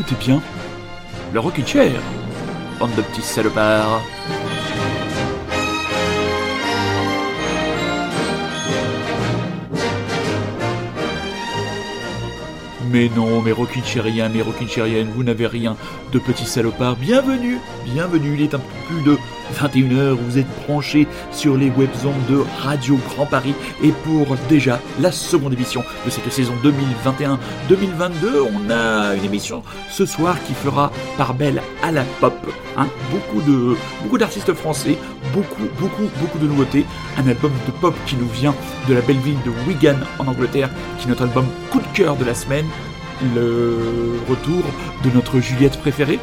Écoutez 0.00 0.16
bien 0.18 0.40
le 1.34 1.40
Rockin' 1.40 1.66
Chair, 1.66 2.00
bande 2.78 2.94
de 2.96 3.02
petits 3.02 3.20
salopards. 3.20 4.00
Mais 12.90 13.10
non, 13.14 13.42
mes 13.42 13.52
roquinchériens, 13.52 14.30
mes 14.30 14.40
roquinchériennes, 14.40 15.10
vous 15.14 15.22
n'avez 15.22 15.46
rien 15.46 15.76
de 16.12 16.18
petits 16.18 16.46
salopards. 16.46 16.96
Bienvenue, 16.96 17.58
bienvenue, 17.84 18.36
il 18.36 18.42
est 18.42 18.54
un 18.54 18.58
peu 18.58 18.64
plus 18.88 19.02
de 19.02 19.18
21h, 19.60 20.12
vous 20.12 20.38
êtes 20.38 20.46
branchés 20.66 21.06
sur 21.32 21.56
les 21.56 21.70
webzones 21.70 22.12
de 22.28 22.42
Radio 22.62 22.98
Grand 23.10 23.26
Paris. 23.26 23.54
Et 23.82 23.92
pour 24.04 24.36
déjà 24.48 24.80
la 25.00 25.12
seconde 25.12 25.52
émission 25.52 25.82
de 26.04 26.10
cette 26.10 26.30
saison 26.32 26.54
2021-2022, 26.64 27.36
on 28.52 28.70
a 28.70 29.14
une 29.14 29.24
émission 29.24 29.62
ce 29.90 30.06
soir 30.06 30.36
qui 30.46 30.54
fera 30.54 30.90
part 31.16 31.34
belle 31.34 31.62
à 31.82 31.92
la 31.92 32.04
pop. 32.20 32.34
Hein. 32.76 32.86
beaucoup 33.10 33.42
beaucoup 34.02 34.18
d'artistes 34.18 34.54
français, 34.54 34.96
beaucoup, 35.34 35.68
beaucoup, 35.78 36.08
beaucoup 36.20 36.38
de 36.38 36.46
nouveautés. 36.46 36.86
Un 37.18 37.28
album 37.28 37.52
de 37.66 37.72
pop 37.72 37.94
qui 38.06 38.16
nous 38.16 38.28
vient 38.28 38.54
de 38.88 38.94
la 38.94 39.00
belle 39.00 39.18
ville 39.18 39.38
de 39.44 39.50
Wigan 39.66 39.96
en 40.18 40.26
Angleterre, 40.26 40.70
qui 40.98 41.06
est 41.06 41.10
notre 41.10 41.22
album 41.22 41.46
coup 41.70 41.80
de 41.80 41.96
cœur 41.96 42.16
de 42.16 42.24
la 42.24 42.34
semaine 42.34 42.66
le 43.34 44.18
retour 44.28 44.64
de 45.04 45.10
notre 45.10 45.40
Juliette 45.40 45.78
préférée. 45.78 46.18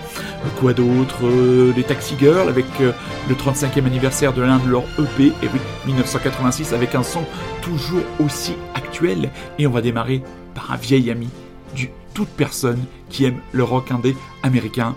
Quoi 0.60 0.74
d'autre 0.74 1.26
euh, 1.26 1.74
Les 1.76 1.84
Taxi 1.84 2.16
Girls 2.18 2.50
avec 2.50 2.66
euh, 2.82 2.92
le 3.30 3.36
35e 3.36 3.86
anniversaire 3.86 4.34
de 4.34 4.42
l'un 4.42 4.60
de 4.60 4.70
leurs 4.70 4.86
EP, 5.00 5.28
et 5.28 5.50
oui, 5.54 5.60
1986, 5.86 6.74
avec 6.74 6.96
un 6.96 7.04
son 7.04 7.24
toujours 7.62 8.04
aussi 8.24 8.54
actuel. 8.76 9.30
Et 9.60 9.68
on 9.68 9.72
va 9.72 9.82
démarrer 9.82 10.22
par 10.54 10.72
un 10.72 10.78
vieil 10.78 11.12
ami 11.12 11.30
du 11.76 11.90
toute 12.14 12.30
personne 12.30 12.84
qui 13.10 13.26
aime 13.26 13.40
le 13.52 13.64
rock 13.64 13.92
indé 13.92 14.16
américain, 14.44 14.96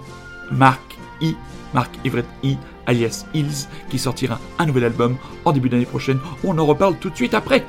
Mark 0.51 0.81
E. 1.23 1.35
Mark 1.75 1.91
Everett 2.05 2.27
E. 2.45 2.55
alias 2.87 3.27
Hills, 3.35 3.69
qui 3.91 3.99
sortira 3.99 4.41
un 4.59 4.67
nouvel 4.67 4.85
album 4.85 5.17
en 5.45 5.53
début 5.53 5.69
d'année 5.69 5.87
prochaine. 5.87 6.19
On 6.45 6.59
en 6.59 6.67
reparle 6.67 6.97
tout 6.97 7.11
de 7.11 7.17
suite 7.17 7.35
après. 7.35 7.65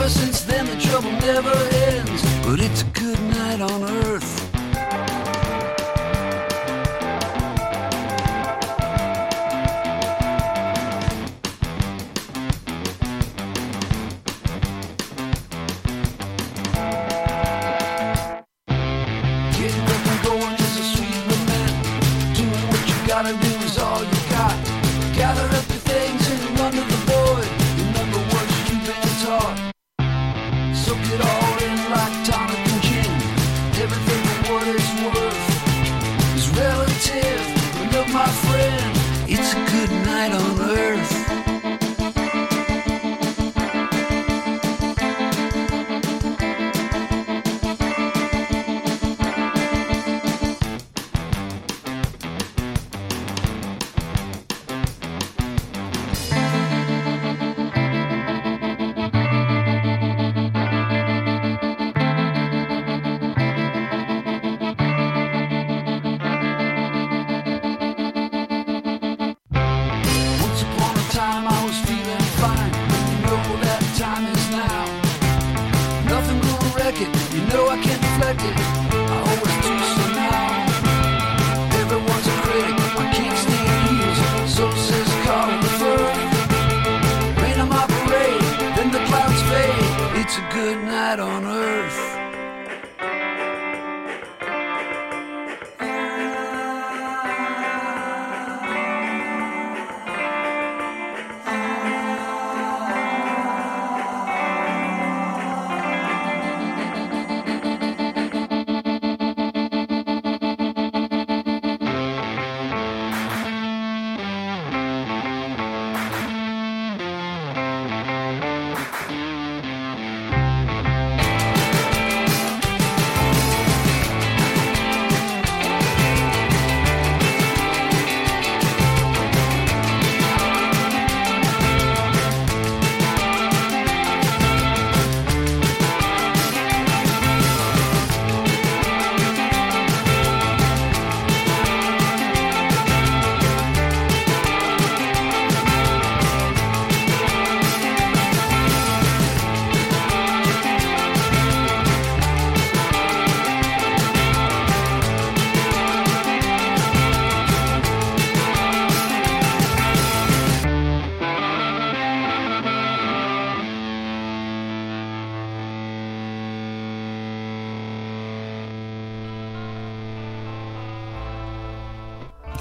Ever 0.00 0.08
since 0.08 0.40
then, 0.44 0.64
the 0.64 0.76
trouble 0.76 1.12
never 1.12 1.69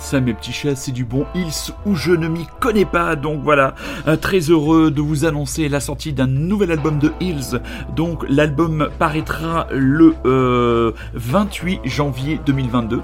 Ça, 0.09 0.19
mes 0.19 0.33
petits 0.33 0.53
chats, 0.53 0.75
c'est 0.75 0.91
du 0.91 1.05
bon 1.05 1.27
Hills 1.35 1.71
où 1.85 1.93
je 1.93 2.11
ne 2.11 2.27
m'y 2.27 2.47
connais 2.59 2.85
pas. 2.85 3.15
Donc 3.15 3.43
voilà, 3.43 3.75
euh, 4.07 4.15
très 4.15 4.39
heureux 4.39 4.89
de 4.89 5.01
vous 5.01 5.25
annoncer 5.25 5.69
la 5.69 5.79
sortie 5.79 6.13
d'un 6.13 6.25
nouvel 6.25 6.71
album 6.71 6.97
de 6.97 7.11
Hills. 7.19 7.61
Donc 7.95 8.25
l'album 8.27 8.89
paraîtra 8.97 9.67
le 9.71 10.15
28 10.23 10.25
euh, 10.25 11.81
janvier 11.85 12.39
2022 12.43 13.03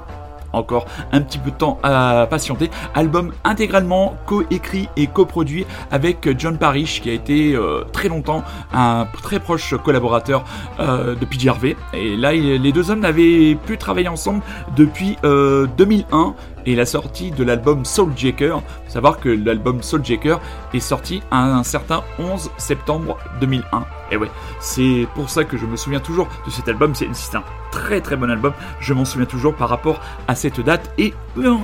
encore 0.55 0.85
un 1.11 1.21
petit 1.21 1.37
peu 1.37 1.51
de 1.51 1.55
temps 1.55 1.79
à 1.83 2.27
patienter. 2.29 2.69
Album 2.93 3.33
intégralement 3.43 4.15
co-écrit 4.25 4.89
et 4.97 5.07
coproduit 5.07 5.65
avec 5.91 6.29
John 6.37 6.57
Parrish, 6.57 7.01
qui 7.01 7.09
a 7.09 7.13
été 7.13 7.53
euh, 7.53 7.83
très 7.91 8.07
longtemps 8.07 8.43
un 8.73 9.07
très 9.21 9.39
proche 9.39 9.75
collaborateur 9.83 10.43
de 10.79 11.25
PJ 11.25 11.47
Harvey. 11.47 11.75
Et 11.93 12.15
là, 12.15 12.33
les 12.33 12.71
deux 12.71 12.91
hommes 12.91 12.99
n'avaient 12.99 13.55
plus 13.65 13.77
travaillé 13.77 14.07
ensemble 14.07 14.41
depuis 14.75 15.17
2001 15.23 16.35
et 16.65 16.75
la 16.75 16.85
sortie 16.85 17.31
de 17.31 17.43
l'album 17.43 17.85
Souljacker. 17.85 18.57
Savoir 18.87 19.19
que 19.19 19.29
l'album 19.29 19.81
Souljacker 19.81 20.37
est 20.73 20.79
sorti 20.79 21.21
un 21.31 21.63
certain 21.63 22.03
11 22.19 22.51
septembre 22.57 23.17
2001. 23.39 23.85
Et 24.11 24.17
ouais, 24.17 24.29
c'est 24.59 25.07
pour 25.15 25.29
ça 25.29 25.43
que 25.43 25.57
je 25.57 25.65
me 25.65 25.75
souviens 25.75 25.99
toujours 25.99 26.27
de 26.45 26.51
cet 26.51 26.67
album. 26.67 26.93
C'est 26.95 27.35
un 27.35 27.43
très 27.71 28.01
très 28.01 28.15
bon 28.15 28.29
album. 28.29 28.53
Je 28.79 28.93
m'en 28.93 29.05
souviens 29.05 29.25
toujours 29.25 29.55
par 29.55 29.69
rapport 29.69 29.99
à 30.27 30.35
cette 30.35 30.59
date 30.61 30.91
et 30.97 31.13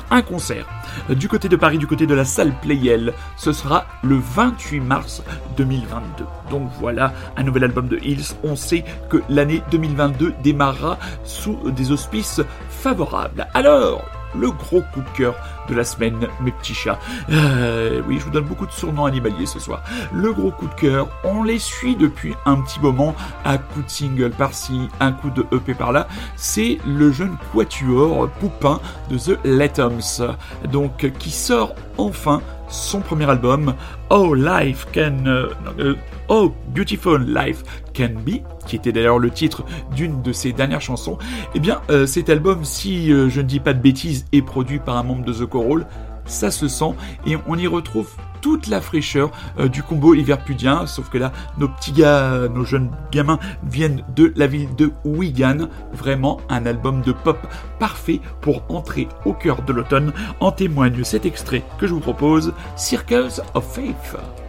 un 0.09 0.21
concert. 0.21 0.67
Du 1.09 1.27
côté 1.27 1.49
de 1.49 1.55
Paris, 1.55 1.77
du 1.77 1.88
côté 1.88 2.05
de 2.07 2.13
la 2.13 2.25
salle 2.25 2.53
Playel, 2.61 3.13
ce 3.38 3.53
sera 3.53 3.85
le 4.03 4.17
28 4.17 4.79
mars 4.81 5.23
2022. 5.57 6.25
Donc 6.49 6.69
voilà, 6.79 7.13
un 7.38 7.43
nouvel 7.43 7.63
album 7.65 7.88
de 7.88 7.97
Hills. 7.97 8.35
On 8.43 8.55
sait 8.55 8.83
que 9.09 9.21
l'année 9.29 9.61
2022 9.71 10.33
démarrera 10.43 10.97
sous 11.23 11.57
des 11.71 11.91
auspices 11.91 12.41
favorables. 12.69 13.47
Alors, 13.53 14.03
le 14.35 14.51
gros 14.51 14.81
coup 14.93 15.01
de 15.01 15.17
cœur 15.17 15.35
de 15.69 15.75
la 15.75 15.83
semaine, 15.83 16.27
mes 16.41 16.51
petits 16.51 16.73
chats. 16.73 16.99
Euh, 17.29 18.01
oui, 18.07 18.17
je 18.19 18.25
vous 18.25 18.31
donne 18.31 18.45
beaucoup 18.45 18.65
de 18.65 18.71
surnoms 18.71 19.05
animaliers 19.05 19.45
ce 19.45 19.59
soir. 19.59 19.83
Le 20.13 20.33
gros 20.33 20.51
coup 20.51 20.67
de 20.67 20.73
cœur, 20.73 21.07
on 21.23 21.43
les 21.43 21.59
suit 21.59 21.95
depuis 21.95 22.35
un 22.45 22.61
petit 22.61 22.79
moment, 22.79 23.15
un 23.45 23.57
coup 23.57 23.81
de 23.81 23.89
single 23.89 24.31
par-ci, 24.31 24.89
un 24.99 25.11
coup 25.11 25.29
de 25.29 25.45
EP 25.51 25.73
par-là. 25.73 26.07
C'est 26.35 26.79
le 26.85 27.11
jeune 27.11 27.37
quatuor 27.53 28.29
poupin 28.39 28.79
de 29.09 29.17
The 29.17 29.39
Latoms, 29.43 30.35
donc 30.71 31.11
qui 31.19 31.31
sort 31.31 31.75
enfin 31.97 32.41
son 32.71 33.01
premier 33.01 33.29
album, 33.29 33.75
Oh 34.09 34.33
Life 34.33 34.88
Can, 34.94 35.25
euh, 35.27 35.50
euh, 35.79 35.95
Oh 36.29 36.53
Beautiful 36.69 37.23
Life 37.23 37.63
Can 37.95 38.13
Be, 38.25 38.41
qui 38.65 38.77
était 38.77 38.91
d'ailleurs 38.91 39.19
le 39.19 39.29
titre 39.29 39.63
d'une 39.95 40.21
de 40.21 40.31
ses 40.31 40.53
dernières 40.53 40.81
chansons. 40.81 41.18
Eh 41.53 41.59
bien, 41.59 41.81
euh, 41.89 42.06
cet 42.06 42.29
album, 42.29 42.63
si 42.63 43.09
je 43.09 43.41
ne 43.41 43.45
dis 43.45 43.59
pas 43.59 43.73
de 43.73 43.81
bêtises, 43.81 44.25
est 44.31 44.41
produit 44.41 44.79
par 44.79 44.97
un 44.97 45.03
membre 45.03 45.25
de 45.25 45.33
The 45.33 45.45
Coral. 45.45 45.85
Ça 46.25 46.51
se 46.51 46.68
sent 46.68 46.94
et 47.25 47.35
on 47.47 47.57
y 47.57 47.68
retrouve 47.68 48.07
toute 48.41 48.67
la 48.67 48.81
fraîcheur 48.81 49.31
euh, 49.59 49.67
du 49.67 49.83
combo 49.83 50.13
hiver-pudien, 50.13 50.85
sauf 50.88 51.09
que 51.09 51.17
là, 51.17 51.31
nos 51.57 51.67
petits 51.67 51.91
gars, 51.91 52.47
nos 52.53 52.65
jeunes 52.65 52.91
gamins 53.11 53.39
viennent 53.63 54.03
de 54.15 54.33
la 54.35 54.47
ville 54.47 54.75
de 54.75 54.91
Wigan. 55.05 55.69
Vraiment 55.93 56.41
un 56.49 56.65
album 56.65 57.01
de 57.01 57.11
pop 57.11 57.38
parfait 57.79 58.19
pour 58.41 58.63
entrer 58.69 59.07
au 59.25 59.33
cœur 59.33 59.61
de 59.61 59.73
l'automne. 59.73 60.11
En 60.39 60.51
témoigne 60.51 61.03
cet 61.03 61.25
extrait 61.25 61.63
que 61.79 61.88
je 61.88 61.93
vous 61.93 61.99
propose, 61.99 62.53
Circles 62.75 63.41
of 63.53 63.65
Faith. 63.73 64.40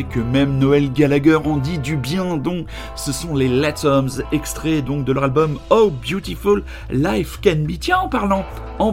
Que 0.00 0.20
même 0.20 0.58
Noël 0.58 0.90
Gallagher 0.90 1.36
en 1.44 1.58
dit 1.58 1.78
du 1.78 1.96
bien, 1.96 2.38
donc 2.38 2.66
ce 2.96 3.12
sont 3.12 3.36
les 3.36 3.48
Latoms, 3.48 4.22
extraits 4.32 4.82
donc 4.82 5.04
de 5.04 5.12
leur 5.12 5.24
album 5.24 5.58
Oh 5.68 5.90
Beautiful 5.90 6.62
Life 6.90 7.38
Can 7.42 7.64
Be. 7.68 7.78
Tiens, 7.78 7.98
en 7.98 8.08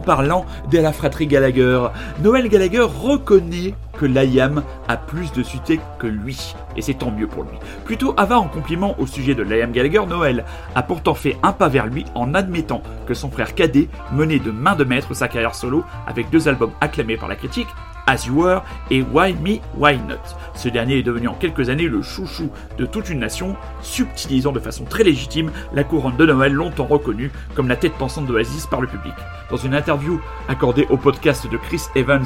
parlant, 0.01 0.45
de 0.69 0.77
la 0.77 0.91
fratrie 0.91 1.27
Gallagher, 1.27 1.87
Noël 2.21 2.49
Gallagher 2.49 2.81
reconnaît 2.81 3.73
que 3.97 4.05
Liam 4.05 4.63
a 4.87 4.97
plus 4.97 5.31
de 5.31 5.41
succès 5.43 5.79
que 5.99 6.07
lui, 6.07 6.53
et 6.75 6.81
c'est 6.81 6.95
tant 6.95 7.11
mieux 7.11 7.27
pour 7.27 7.43
lui. 7.43 7.57
Plutôt 7.85 8.13
avare 8.17 8.41
en 8.41 8.47
compliment 8.47 8.95
au 8.99 9.07
sujet 9.07 9.35
de 9.35 9.43
Liam 9.43 9.71
Gallagher, 9.71 10.01
Noël 10.07 10.43
a 10.75 10.83
pourtant 10.83 11.13
fait 11.13 11.37
un 11.43 11.53
pas 11.53 11.69
vers 11.69 11.87
lui 11.87 12.05
en 12.15 12.33
admettant 12.33 12.81
que 13.07 13.13
son 13.13 13.29
frère 13.29 13.55
cadet 13.55 13.87
menait 14.11 14.39
de 14.39 14.51
main 14.51 14.75
de 14.75 14.83
maître 14.83 15.13
sa 15.13 15.29
carrière 15.29 15.55
solo 15.55 15.83
avec 16.07 16.29
deux 16.29 16.49
albums 16.49 16.71
acclamés 16.81 17.17
par 17.17 17.29
la 17.29 17.35
critique, 17.35 17.67
As 18.09 18.25
You 18.25 18.41
Were 18.41 18.63
et 18.89 19.03
Why 19.03 19.33
Me, 19.33 19.59
Why 19.77 19.99
Not. 19.99 20.15
Ce 20.55 20.67
dernier 20.67 20.97
est 20.97 21.03
devenu 21.03 21.27
en 21.27 21.35
quelques 21.35 21.69
années 21.69 21.87
le 21.87 22.01
chouchou 22.01 22.49
de 22.79 22.87
toute 22.87 23.11
une 23.11 23.19
nation, 23.19 23.55
subtilisant 23.83 24.51
de 24.51 24.59
façon 24.59 24.83
très 24.83 25.03
légitime 25.03 25.51
la 25.73 25.83
couronne 25.83 26.17
de 26.17 26.25
Noël 26.25 26.51
longtemps 26.51 26.87
reconnue 26.87 27.31
comme 27.53 27.67
la 27.67 27.75
tête 27.75 27.93
pensante 27.93 28.25
d'Oasis 28.25 28.65
par 28.65 28.81
le 28.81 28.87
public. 28.87 29.13
Dans 29.51 29.57
une 29.57 29.75
interview 29.75 30.19
accordée 30.47 30.87
au 30.89 30.97
podcast 30.97 31.47
de 31.47 31.57
Chris 31.57 31.83
Evans 31.93 32.25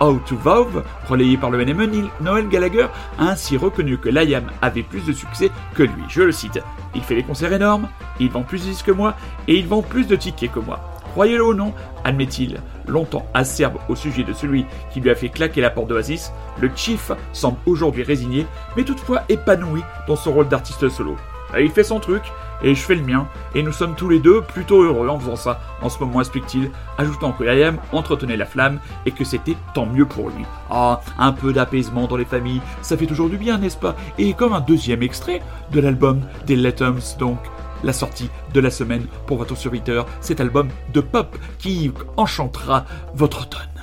How 0.00 0.20
to 0.20 0.36
Vow, 0.36 0.68
relayé 1.08 1.36
par 1.36 1.50
le 1.50 1.64
NME, 1.64 2.08
Noël 2.20 2.48
Gallagher 2.48 2.86
a 3.18 3.30
ainsi 3.30 3.56
reconnu 3.56 3.98
que 3.98 4.10
Liam 4.10 4.44
avait 4.62 4.84
plus 4.84 5.04
de 5.04 5.12
succès 5.12 5.50
que 5.74 5.82
lui. 5.82 6.04
Je 6.08 6.22
le 6.22 6.32
cite. 6.32 6.60
Il 6.94 7.02
fait 7.02 7.16
des 7.16 7.24
concerts 7.24 7.52
énormes, 7.52 7.88
il 8.20 8.30
vend 8.30 8.42
plus 8.42 8.60
de 8.60 8.70
disques 8.70 8.86
que 8.86 8.92
moi, 8.92 9.16
et 9.48 9.58
il 9.58 9.66
vend 9.66 9.82
plus 9.82 10.06
de 10.06 10.14
tickets 10.14 10.52
que 10.52 10.60
moi. 10.60 10.93
Croyez-le 11.14 11.44
ou 11.44 11.54
non, 11.54 11.72
admet-il, 12.02 12.58
longtemps 12.88 13.24
acerbe 13.34 13.76
au 13.88 13.94
sujet 13.94 14.24
de 14.24 14.32
celui 14.32 14.66
qui 14.92 15.00
lui 15.00 15.10
a 15.10 15.14
fait 15.14 15.28
claquer 15.28 15.60
la 15.60 15.70
porte 15.70 15.86
d'Oasis, 15.86 16.32
le 16.60 16.68
Chief 16.74 17.12
semble 17.32 17.56
aujourd'hui 17.66 18.02
résigné, 18.02 18.46
mais 18.76 18.82
toutefois 18.82 19.22
épanoui 19.28 19.82
dans 20.08 20.16
son 20.16 20.32
rôle 20.32 20.48
d'artiste 20.48 20.88
solo. 20.88 21.14
Il 21.56 21.70
fait 21.70 21.84
son 21.84 22.00
truc, 22.00 22.24
et 22.64 22.74
je 22.74 22.80
fais 22.80 22.96
le 22.96 23.04
mien, 23.04 23.28
et 23.54 23.62
nous 23.62 23.70
sommes 23.70 23.94
tous 23.94 24.08
les 24.08 24.18
deux 24.18 24.40
plutôt 24.40 24.82
heureux 24.82 25.08
en 25.08 25.20
faisant 25.20 25.36
ça, 25.36 25.60
en 25.82 25.88
ce 25.88 26.00
moment 26.00 26.18
explique-t-il, 26.18 26.72
ajoutant 26.98 27.30
que 27.30 27.44
Liam 27.44 27.78
entretenait 27.92 28.36
la 28.36 28.44
flamme 28.44 28.80
et 29.06 29.12
que 29.12 29.22
c'était 29.22 29.56
tant 29.72 29.86
mieux 29.86 30.06
pour 30.06 30.30
lui. 30.30 30.44
Ah, 30.68 31.00
un 31.16 31.30
peu 31.30 31.52
d'apaisement 31.52 32.08
dans 32.08 32.16
les 32.16 32.24
familles, 32.24 32.60
ça 32.82 32.96
fait 32.96 33.06
toujours 33.06 33.28
du 33.28 33.36
bien, 33.36 33.58
n'est-ce 33.58 33.76
pas? 33.76 33.94
Et 34.18 34.34
comme 34.34 34.52
un 34.52 34.60
deuxième 34.60 35.04
extrait 35.04 35.42
de 35.70 35.78
l'album 35.78 36.22
des 36.44 36.56
Letums, 36.56 36.98
donc, 37.20 37.38
la 37.84 37.92
sortie 37.92 38.30
de 38.52 38.60
la 38.60 38.70
semaine 38.70 39.06
pour 39.26 39.36
votre 39.38 39.56
serviteur, 39.56 40.06
cet 40.20 40.40
album 40.40 40.68
de 40.92 41.00
pop 41.00 41.36
qui 41.58 41.92
enchantera 42.16 42.84
votre 43.14 43.42
automne. 43.42 43.73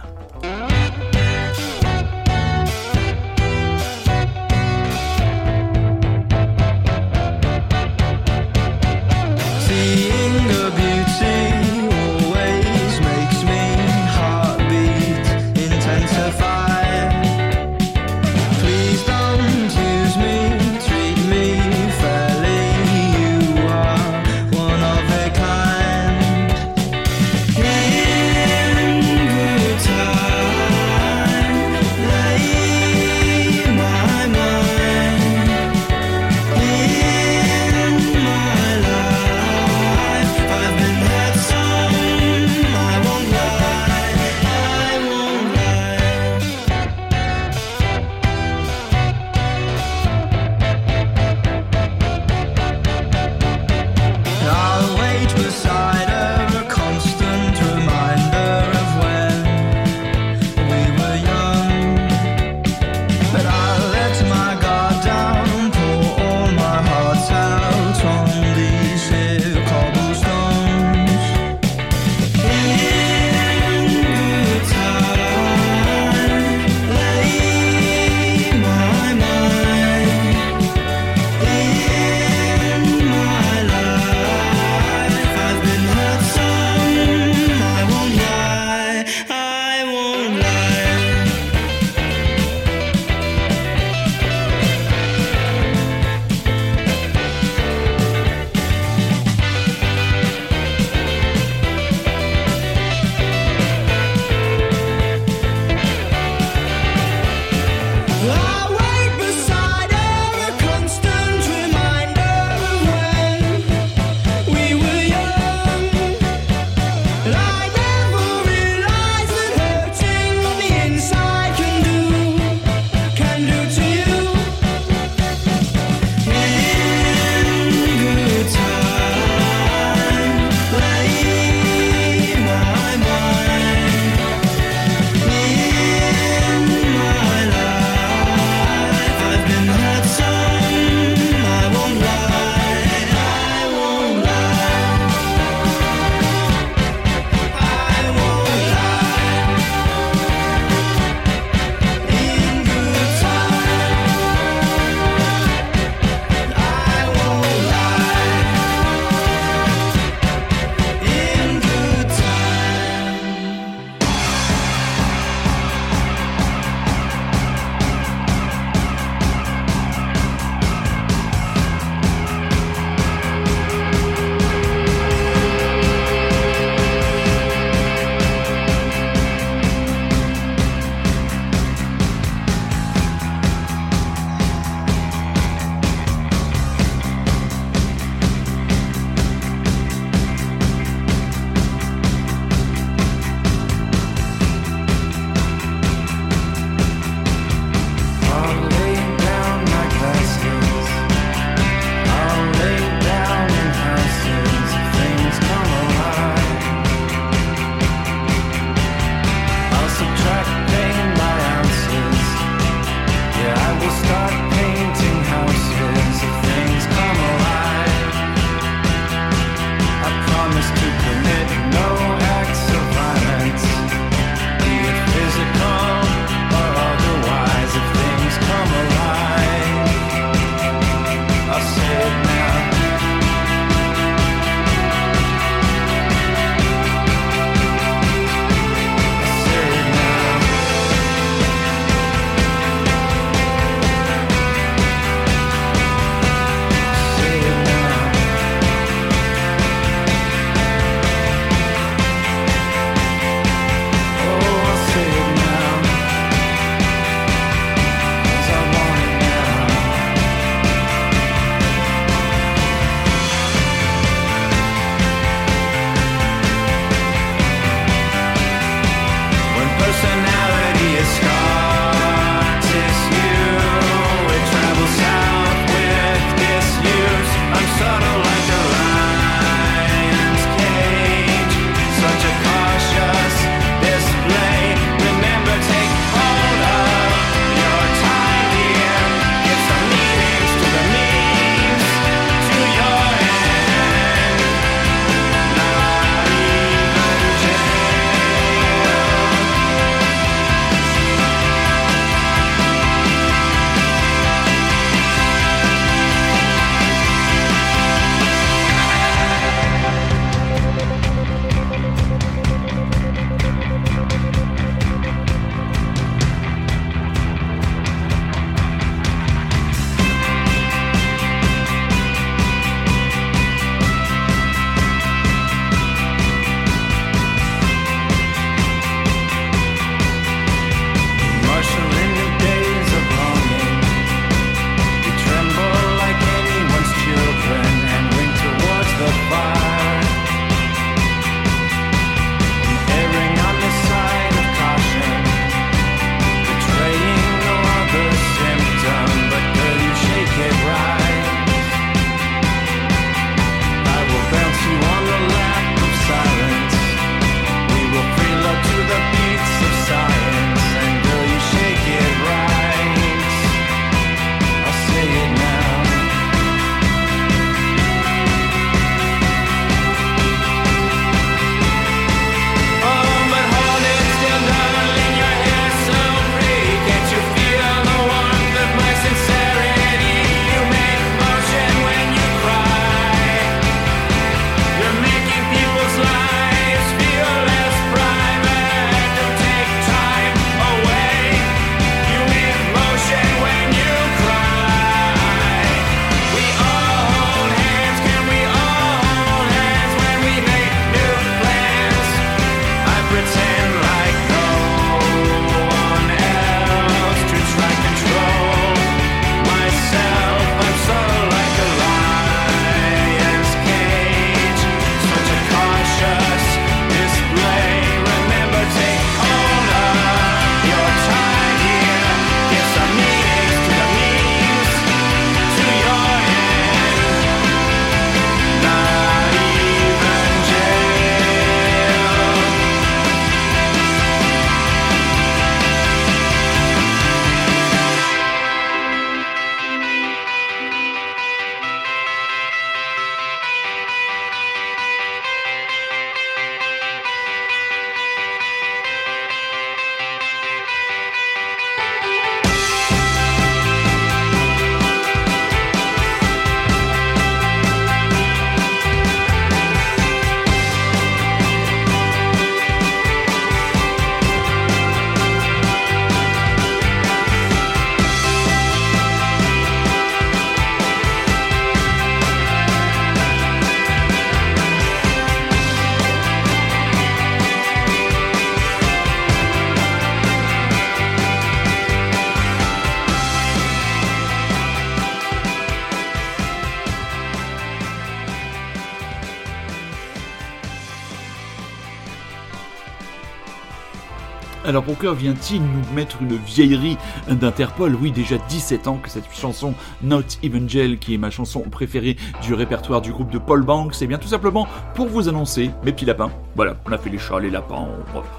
Alors 494.71 494.83
pourquoi 494.85 495.13
vient-il 495.13 495.61
nous 495.61 495.93
mettre 495.93 496.21
une 496.21 496.37
vieillerie 496.37 496.95
d'Interpol? 497.27 497.93
Oui, 498.01 498.09
déjà 498.11 498.37
17 498.37 498.87
ans 498.87 498.99
que 499.03 499.09
cette 499.09 499.29
chanson 499.29 499.73
Not 500.01 500.21
Even 500.43 500.69
Gel, 500.69 500.97
qui 500.97 501.13
est 501.13 501.17
ma 501.17 501.29
chanson 501.29 501.59
préférée 501.69 502.15
du 502.41 502.53
répertoire 502.53 503.01
du 503.01 503.11
groupe 503.11 503.29
de 503.31 503.37
Paul 503.37 503.63
Banks, 503.63 503.93
c'est 503.93 504.07
bien 504.07 504.17
tout 504.17 504.29
simplement 504.29 504.69
pour 504.95 505.07
vous 505.07 505.27
annoncer 505.27 505.71
mes 505.83 505.91
petits 505.91 506.05
lapins. 506.05 506.31
Voilà, 506.55 506.77
on 506.87 506.91
a 506.93 506.97
fait 506.97 507.09
les 507.09 507.17
chats, 507.17 507.41
les 507.41 507.49
lapins, 507.49 507.85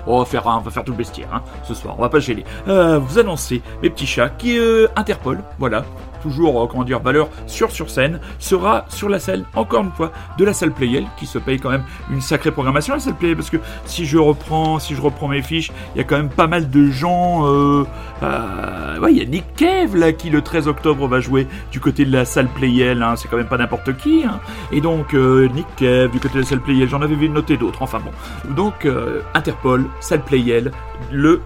on 0.07 0.21
va, 0.21 0.25
faire, 0.25 0.47
on 0.47 0.61
va 0.61 0.71
faire 0.71 0.85
tout 0.85 0.93
le 0.93 0.97
bestiaire 0.97 1.29
hein, 1.35 1.43
ce 1.65 1.75
soir, 1.75 1.97
on 1.99 2.01
va 2.01 2.09
pas 2.09 2.19
gêner. 2.19 2.45
Euh, 2.67 2.99
vous 2.99 3.19
annoncer 3.19 3.61
mes 3.83 3.91
petits 3.91 4.07
chats 4.07 4.31
qui 4.31 4.59
euh, 4.59 4.89
Interpol, 4.97 5.45
voilà, 5.59 5.85
toujours, 6.23 6.63
euh, 6.63 6.67
comment 6.67 6.85
dire, 6.85 7.01
valeur 7.01 7.29
sur 7.47 7.71
sur 7.71 7.91
scène, 7.91 8.21
sera 8.39 8.87
sur 8.89 9.09
la 9.09 9.19
scène, 9.19 9.45
encore 9.55 9.85
une 9.85 9.93
fois, 9.93 10.13
de 10.39 10.45
la 10.45 10.53
salle 10.53 10.73
Playel, 10.73 11.05
qui 11.19 11.27
se 11.27 11.39
paye 11.39 11.59
quand 11.59 11.71
même 11.71 11.85
une 12.11 12.21
sacrée 12.21 12.51
programmation, 12.51 12.95
la 12.95 13.01
salle 13.01 13.15
Playel, 13.15 13.37
parce 13.37 13.51
que 13.51 13.59
si 13.85 14.07
je 14.07 14.19
reprends, 14.19 14.79
si 14.79 14.95
je 14.95 15.01
reprends 15.01 15.29
mes 15.29 15.43
fiches, 15.43 15.73
il 15.95 15.99
y 15.99 16.01
a 16.01 16.05
quand 16.05 16.17
même 16.17 16.31
pas 16.31 16.47
mal 16.47 16.71
de 16.71 16.91
gens, 16.91 17.47
euh, 17.47 17.85
euh, 18.23 18.99
ouais, 19.01 19.13
il 19.13 19.19
y 19.19 19.23
a 19.23 19.27
Nick 19.27 19.55
Cave, 19.57 19.97
là, 19.97 20.13
qui 20.13 20.31
le 20.31 20.43
13 20.43 20.69
octobre 20.69 21.07
va 21.09 21.21
jouer 21.21 21.47
du 21.71 21.81
côté 21.81 22.05
de 22.05 22.13
la 22.13 22.25
salle 22.25 22.49
Playel, 22.49 23.03
hein, 23.03 23.15
c'est 23.17 23.29
quand 23.29 23.37
même 23.37 23.49
pas 23.49 23.59
n'importe 23.59 23.97
qui, 23.97 24.25
hein. 24.25 24.41
et 24.71 24.81
donc, 24.81 25.13
Nick 25.15 25.67
Cave, 25.77 26.11
du 26.11 26.21
côté 26.21 26.35
de 26.35 26.41
la 26.41 26.47
salle 26.47 26.61
Playel, 26.61 26.89
j'en 26.89 27.03
avais 27.03 27.15
vu 27.15 27.29
noter 27.29 27.57
d'autres, 27.57 27.83
enfin 27.83 28.01
bon. 28.01 28.55
Donc, 28.55 28.87
Interpol, 29.35 29.87
salle 30.01 30.23
Playel, 30.23 30.71
le 31.11 31.43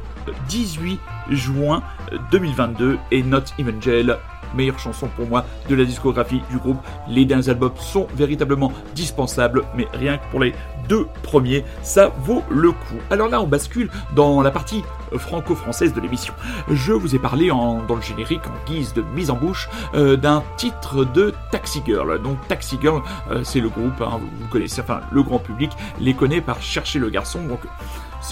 18 0.49 1.01
juin 1.31 1.83
2022 2.31 2.99
et 3.11 3.23
Not 3.23 3.45
Even 3.59 3.81
Jail 3.83 4.17
meilleure 4.55 4.79
chanson 4.79 5.09
pour 5.15 5.27
moi 5.27 5.45
de 5.69 5.75
la 5.75 5.85
discographie 5.85 6.43
du 6.51 6.59
groupe. 6.59 6.79
Les 7.09 7.25
derniers 7.25 7.49
albums 7.49 7.73
sont 7.79 8.07
véritablement 8.15 8.73
dispensables, 8.95 9.65
mais 9.75 9.87
rien 9.93 10.19
que 10.19 10.31
pour 10.31 10.41
les 10.41 10.55
deux 10.89 11.07
premiers, 11.23 11.65
ça 11.83 12.13
vaut 12.21 12.43
le 12.49 12.71
coup. 12.71 12.99
Alors 13.11 13.29
là, 13.29 13.41
on 13.41 13.47
bascule 13.47 13.91
dans 14.15 14.41
la 14.43 14.51
partie 14.51 14.85
franco-française 15.17 15.93
de 15.93 16.01
l'émission. 16.01 16.35
Je 16.71 16.93
vous 16.93 17.15
ai 17.15 17.19
parlé 17.19 17.51
en, 17.51 17.83
dans 17.83 17.97
le 17.97 18.03
générique, 18.03 18.47
en 18.47 18.71
guise 18.71 18.95
de 18.95 19.03
mise 19.15 19.31
en 19.31 19.37
bouche, 19.37 19.69
euh, 19.95 20.17
d'un 20.17 20.43
titre 20.57 21.05
de 21.05 21.35
Taxi 21.51 21.83
Girl. 21.85 22.21
Donc 22.23 22.39
Taxi 22.49 22.79
Girl, 22.81 23.03
euh, 23.31 23.43
c'est 23.45 23.61
le 23.61 23.69
groupe, 23.69 24.01
hein, 24.01 24.21
vous 24.21 24.49
connaissez, 24.49 24.81
enfin 24.81 25.01
le 25.11 25.23
grand 25.23 25.39
public 25.39 25.71
les 26.01 26.15
connaît 26.15 26.41
par 26.41 26.57
Chercher 26.61 26.99
le 26.99 27.11
garçon. 27.11 27.41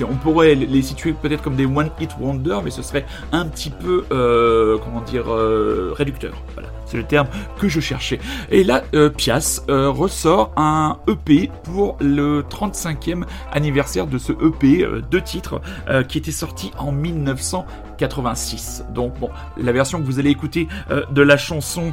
On 0.03 0.17
pourrait 0.17 0.55
les 0.55 0.83
situer 0.83 1.13
peut-être 1.13 1.43
comme 1.43 1.57
des 1.57 1.67
one 1.67 1.91
hit 2.01 2.11
wonder, 2.19 2.59
mais 2.65 2.71
ce 2.71 2.83
serait 2.83 3.07
un 3.33 3.47
petit 3.47 3.71
peu, 3.71 4.05
euh, 4.11 4.79
comment 4.83 5.01
dire, 5.01 5.33
euh, 5.33 5.93
réducteur. 5.97 6.35
Voilà, 6.55 6.69
c'est 6.87 6.97
le 6.97 7.05
terme 7.05 7.29
que 7.59 7.69
je 7.69 7.81
cherchais. 7.81 8.19
Et 8.51 8.65
là, 8.65 8.83
euh, 8.95 9.11
Pias 9.11 9.61
ressort 9.69 10.53
un 10.57 10.99
EP 11.09 11.51
pour 11.63 11.97
le 12.01 12.43
35e 12.43 13.25
anniversaire 13.53 14.07
de 14.07 14.19
ce 14.19 14.33
EP 14.33 14.87
de 15.11 15.19
titres 15.19 15.61
qui 16.09 16.19
était 16.19 16.33
sorti 16.33 16.71
en 16.79 16.93
1986. 16.93 18.85
Donc 18.95 19.19
bon, 19.19 19.31
la 19.57 19.73
version 19.73 20.01
que 20.01 20.07
vous 20.07 20.19
allez 20.19 20.31
écouter 20.31 20.69
de 21.11 21.23
la 21.23 21.37
chanson 21.37 21.93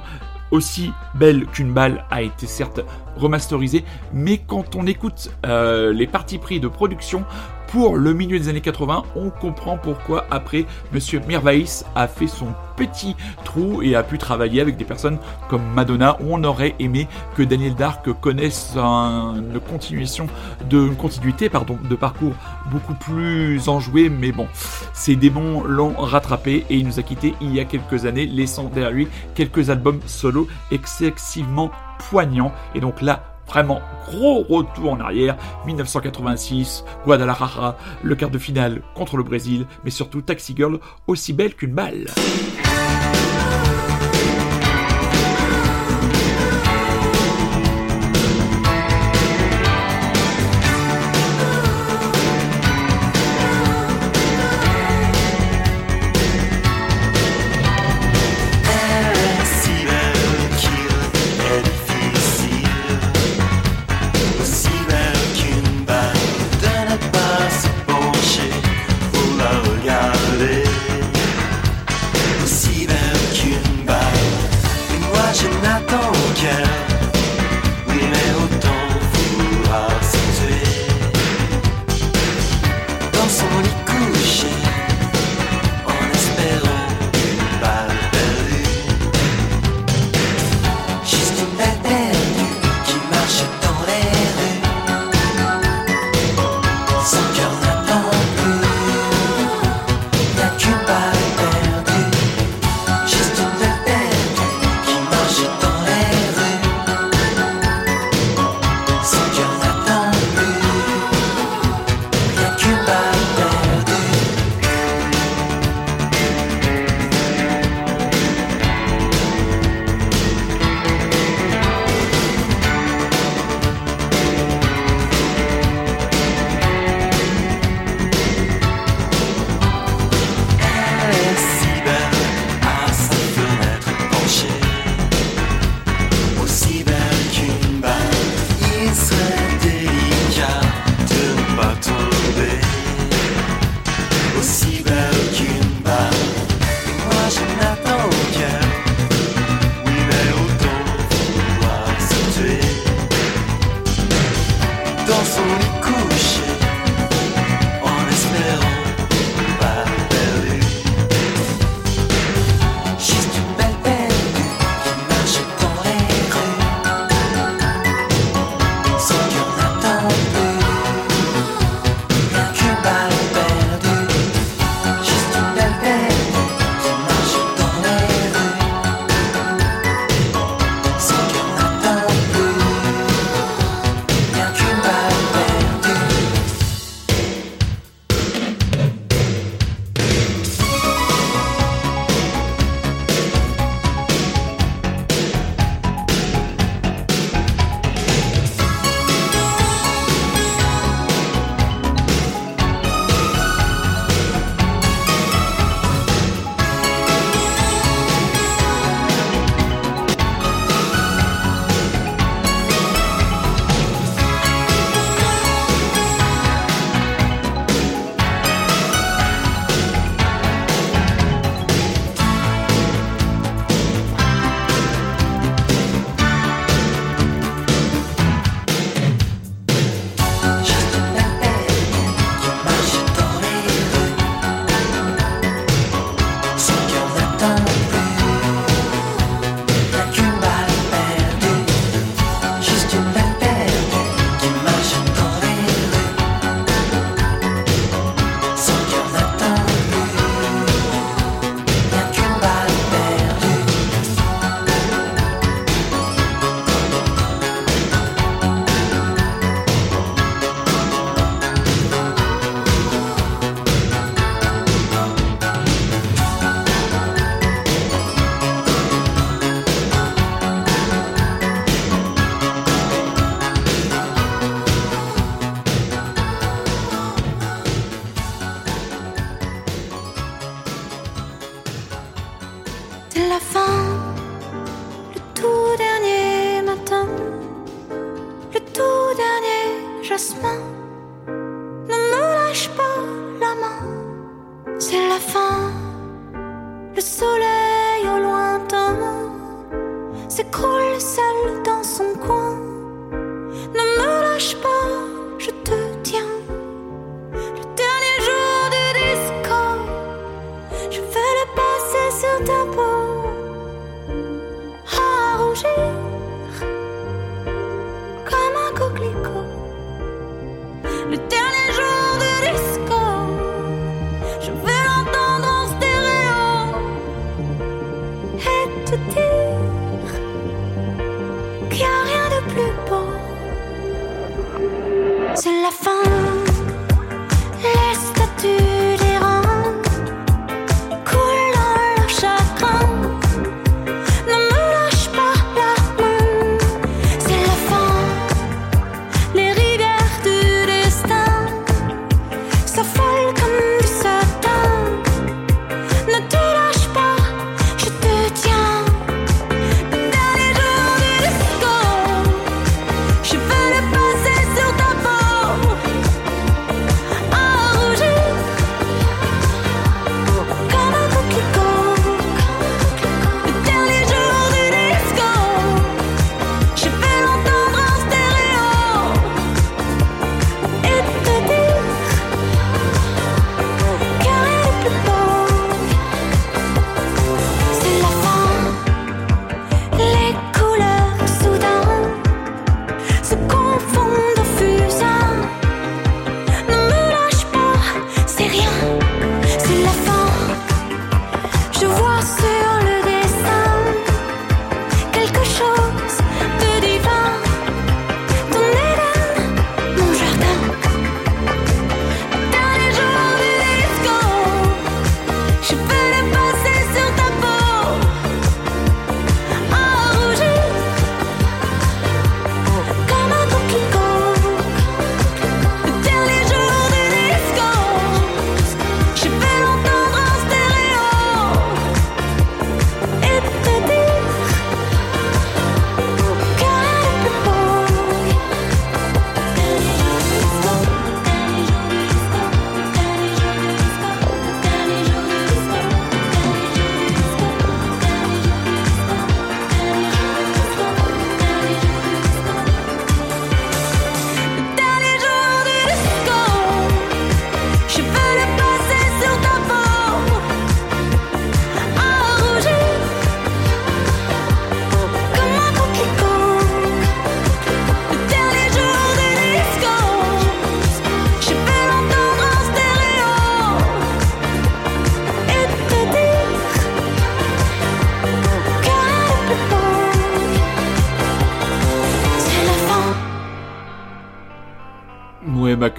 aussi 0.51 0.91
belle 1.15 1.45
qu'une 1.45 1.73
balle 1.73 2.05
a 2.11 2.21
été 2.21 2.45
certes 2.45 2.81
remasterisée, 3.15 3.83
mais 4.13 4.37
quand 4.37 4.75
on 4.75 4.85
écoute 4.85 5.31
les 5.43 6.07
parties 6.07 6.37
pris 6.37 6.59
de 6.59 6.67
production, 6.67 7.25
pour 7.71 7.95
le 7.95 8.13
milieu 8.13 8.37
des 8.37 8.49
années 8.49 8.59
80, 8.59 9.03
on 9.15 9.29
comprend 9.29 9.77
pourquoi 9.77 10.25
après 10.29 10.65
Monsieur 10.91 11.21
Mirvaïs 11.25 11.85
a 11.95 12.09
fait 12.09 12.27
son 12.27 12.47
petit 12.75 13.15
trou 13.45 13.81
et 13.81 13.95
a 13.95 14.03
pu 14.03 14.17
travailler 14.17 14.59
avec 14.59 14.75
des 14.75 14.83
personnes 14.83 15.17
comme 15.49 15.63
Madonna. 15.73 16.17
On 16.27 16.43
aurait 16.43 16.75
aimé 16.79 17.07
que 17.37 17.43
Daniel 17.43 17.75
Dark 17.75 18.11
connaisse 18.19 18.75
une 18.75 19.57
continuation 19.69 20.27
de 20.69 20.89
continuité 20.89 21.47
pardon 21.47 21.77
de 21.89 21.95
parcours 21.95 22.33
beaucoup 22.71 22.93
plus 22.93 23.69
enjoué. 23.69 24.09
Mais 24.09 24.33
bon 24.33 24.47
ces 24.93 25.15
démons 25.15 25.63
l'ont 25.63 25.93
rattrapé 25.97 26.65
et 26.69 26.75
il 26.75 26.85
nous 26.85 26.99
a 26.99 27.03
quitté 27.03 27.35
il 27.39 27.55
y 27.55 27.61
a 27.61 27.65
quelques 27.65 28.05
années 28.05 28.25
laissant 28.25 28.65
derrière 28.65 28.91
lui 28.91 29.07
quelques 29.33 29.69
albums 29.69 30.01
solo 30.07 30.49
excessivement 30.71 31.71
poignants. 32.09 32.51
Et 32.75 32.81
donc 32.81 33.01
là 33.01 33.30
Vraiment 33.51 33.81
gros 34.07 34.43
retour 34.43 34.93
en 34.93 34.99
arrière. 35.01 35.35
1986, 35.65 36.85
Guadalajara, 37.03 37.75
le 38.01 38.15
quart 38.15 38.29
de 38.29 38.37
finale 38.37 38.81
contre 38.95 39.17
le 39.17 39.23
Brésil, 39.23 39.65
mais 39.83 39.91
surtout 39.91 40.21
Taxi 40.21 40.53
Girl, 40.55 40.79
aussi 41.05 41.33
belle 41.33 41.53
qu'une 41.53 41.73
balle. 41.73 42.05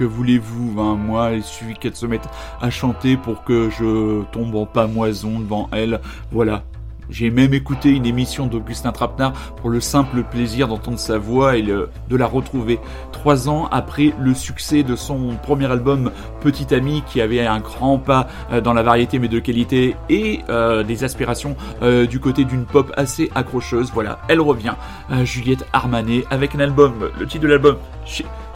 Que 0.03 0.07
voulez-vous 0.07 0.81
hein, 0.81 0.97
Moi, 0.97 1.31
il 1.35 1.45
suffit 1.45 1.75
qu'elle 1.75 1.95
se 1.95 2.07
mette 2.07 2.29
à 2.61 2.71
chanter 2.71 3.17
pour 3.17 3.45
que 3.45 3.71
je 3.71 4.25
tombe 4.33 4.57
en 4.57 4.67
pamoison 4.67 5.38
devant 5.38 5.69
elle. 5.73 6.01
Voilà. 6.33 6.65
J'ai 7.09 7.31
même 7.31 7.55
écouté 7.55 7.91
une 7.91 8.07
émission 8.07 8.47
d'Augustin 8.47 8.91
Trapenard 8.91 9.33
pour 9.33 9.71
le 9.71 9.81
simple 9.81 10.25
plaisir 10.25 10.67
d'entendre 10.67 10.99
sa 10.99 11.19
voix 11.19 11.57
et 11.57 11.62
de 11.62 11.88
la 12.11 12.27
retrouver. 12.27 12.81
Trois 13.12 13.49
ans 13.49 13.69
après 13.71 14.12
le 14.19 14.35
succès 14.35 14.83
de 14.83 14.97
son 14.97 15.37
premier 15.41 15.67
album 15.67 16.11
Petit 16.41 16.75
Ami, 16.75 17.05
qui 17.07 17.21
avait 17.21 17.47
un 17.47 17.61
grand 17.61 17.99
pas 17.99 18.29
euh, 18.51 18.61
dans 18.61 18.73
la 18.73 18.83
variété 18.83 19.19
mais 19.19 19.29
de 19.29 19.38
qualité 19.38 19.95
et 20.09 20.41
euh, 20.49 20.83
des 20.83 21.05
aspirations 21.05 21.55
euh, 21.83 22.07
du 22.07 22.19
côté 22.19 22.45
d'une 22.45 22.65
pop 22.65 22.93
assez 22.97 23.31
accrocheuse. 23.35 23.93
Voilà, 23.93 24.19
elle 24.29 24.41
revient, 24.41 24.75
Juliette 25.23 25.67
Armanet, 25.73 26.25
avec 26.31 26.55
un 26.57 26.61
album, 26.61 27.11
le 27.21 27.27
titre 27.27 27.45
de 27.45 27.49
l'album, 27.49 27.77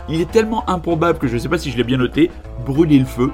il 0.09 0.21
est 0.21 0.31
tellement 0.31 0.69
improbable 0.69 1.19
que 1.19 1.27
je 1.27 1.35
ne 1.35 1.39
sais 1.39 1.49
pas 1.49 1.59
si 1.59 1.71
je 1.71 1.77
l'ai 1.77 1.85
bien 1.85 1.99
noté, 1.99 2.31
Brûler 2.65 2.99
le 2.99 3.05
feu, 3.05 3.31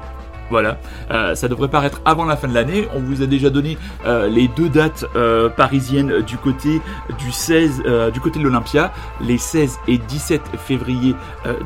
voilà, 0.53 0.77
euh, 1.11 1.35
ça 1.35 1.49
devrait 1.49 1.69
paraître 1.69 2.03
avant 2.05 2.27
la 2.27 2.37
fin 2.37 2.47
de 2.47 2.53
l'année. 2.53 2.87
On 2.95 3.01
vous 3.01 3.23
a 3.23 3.27
déjà 3.27 3.49
donné 3.49 3.79
euh, 4.05 4.29
les 4.29 4.49
deux 4.49 4.69
dates 4.69 5.07
euh, 5.17 5.49
parisiennes 5.49 6.21
du 6.21 6.37
côté 6.37 6.83
du 7.19 7.33
16, 7.33 7.83
du 8.13 8.21
côté 8.21 8.39
de 8.39 8.45
l'Olympia, 8.45 8.93
les 9.23 9.39
16 9.39 9.79
et 9.89 9.97
17 9.97 10.43
février 10.59 11.15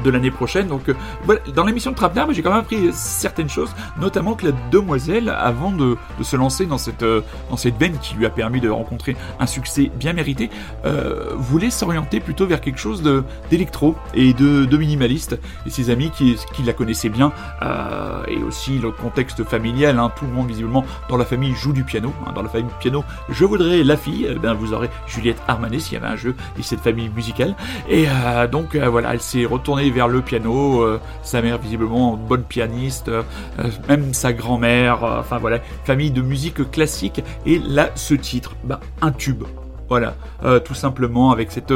de 0.05 0.11
l'année 0.11 0.31
prochaine. 0.31 0.69
Donc 0.69 0.83
voilà, 1.25 1.41
dans 1.53 1.65
l'émission 1.65 1.91
de 1.91 1.97
Trapner, 1.97 2.23
j'ai 2.31 2.43
quand 2.43 2.51
même 2.51 2.61
appris 2.61 2.93
certaines 2.93 3.49
choses, 3.49 3.75
notamment 4.01 4.35
que 4.35 4.47
la 4.47 4.53
demoiselle, 4.71 5.31
avant 5.31 5.73
de, 5.73 5.97
se 6.23 6.37
lancer 6.37 6.67
dans 6.67 6.79
cette 6.79 7.05
dans 7.51 7.57
cette 7.57 7.77
veine 7.77 7.99
qui 8.01 8.15
lui 8.15 8.25
a 8.25 8.31
permis 8.31 8.61
de 8.61 8.69
rencontrer 8.69 9.17
un 9.41 9.47
succès 9.47 9.91
bien 9.97 10.13
mérité, 10.13 10.49
voulait 11.35 11.71
s'orienter 11.71 12.21
plutôt 12.21 12.47
vers 12.47 12.61
quelque 12.61 12.79
chose 12.79 13.03
d'électro 13.51 13.97
et 14.15 14.33
de, 14.33 14.65
de, 14.65 14.77
minimaliste. 14.77 15.39
Et 15.67 15.71
ses 15.71 15.91
amis 15.91 16.11
qui, 16.11 16.37
qui 16.55 16.63
la 16.63 16.73
connaissaient 16.73 17.09
bien 17.09 17.33
et 18.29 18.43
aussi 18.43 18.76
le 18.79 18.91
contexte 18.91 19.45
familial, 19.45 19.99
hein. 19.99 20.13
tout 20.17 20.25
le 20.27 20.33
monde 20.33 20.49
visiblement 20.49 20.85
dans 21.09 21.17
la 21.17 21.25
famille 21.25 21.55
joue 21.55 21.73
du 21.73 21.85
piano. 21.85 22.13
Hein. 22.27 22.33
dans 22.35 22.43
la 22.43 22.49
famille 22.49 22.71
piano, 22.81 23.05
je 23.29 23.45
voudrais 23.45 23.83
la 23.83 23.97
fille, 23.97 24.29
eh 24.31 24.49
vous 24.55 24.73
aurez 24.73 24.91
Juliette 25.07 25.43
Armanet 25.49 25.79
s'il 25.79 25.95
y 25.95 25.97
avait 25.97 26.07
un 26.07 26.17
jeu 26.17 26.35
et 26.59 26.63
cette 26.63 26.81
famille 26.81 27.09
musicale. 27.09 27.55
Et 27.89 28.07
euh, 28.09 28.47
donc 28.47 28.75
euh, 28.75 28.89
voilà, 28.89 29.13
elle 29.13 29.21
s'est 29.21 29.45
retournée 29.45 29.91
vers 29.91 30.09
le 30.09 30.21
piano, 30.21 30.83
euh, 30.83 31.01
sa 31.23 31.43
mère 31.43 31.59
visiblement 31.59 32.17
bonne 32.17 32.43
pianiste, 32.43 33.11
même 33.89 34.15
sa 34.15 34.33
grand-mère, 34.33 35.03
enfin 35.03 35.39
voilà, 35.39 35.59
famille 35.85 36.11
de 36.11 36.23
musique 36.23 36.71
classique. 36.71 37.23
Et 37.45 37.59
là, 37.59 37.91
ce 37.95 38.15
titre, 38.15 38.57
bah, 38.65 38.81
un 39.01 39.13
tube. 39.13 39.45
Voilà, 39.89 40.17
tout 40.65 40.75
simplement 40.75 41.31
avec 41.31 41.53
cette 41.53 41.73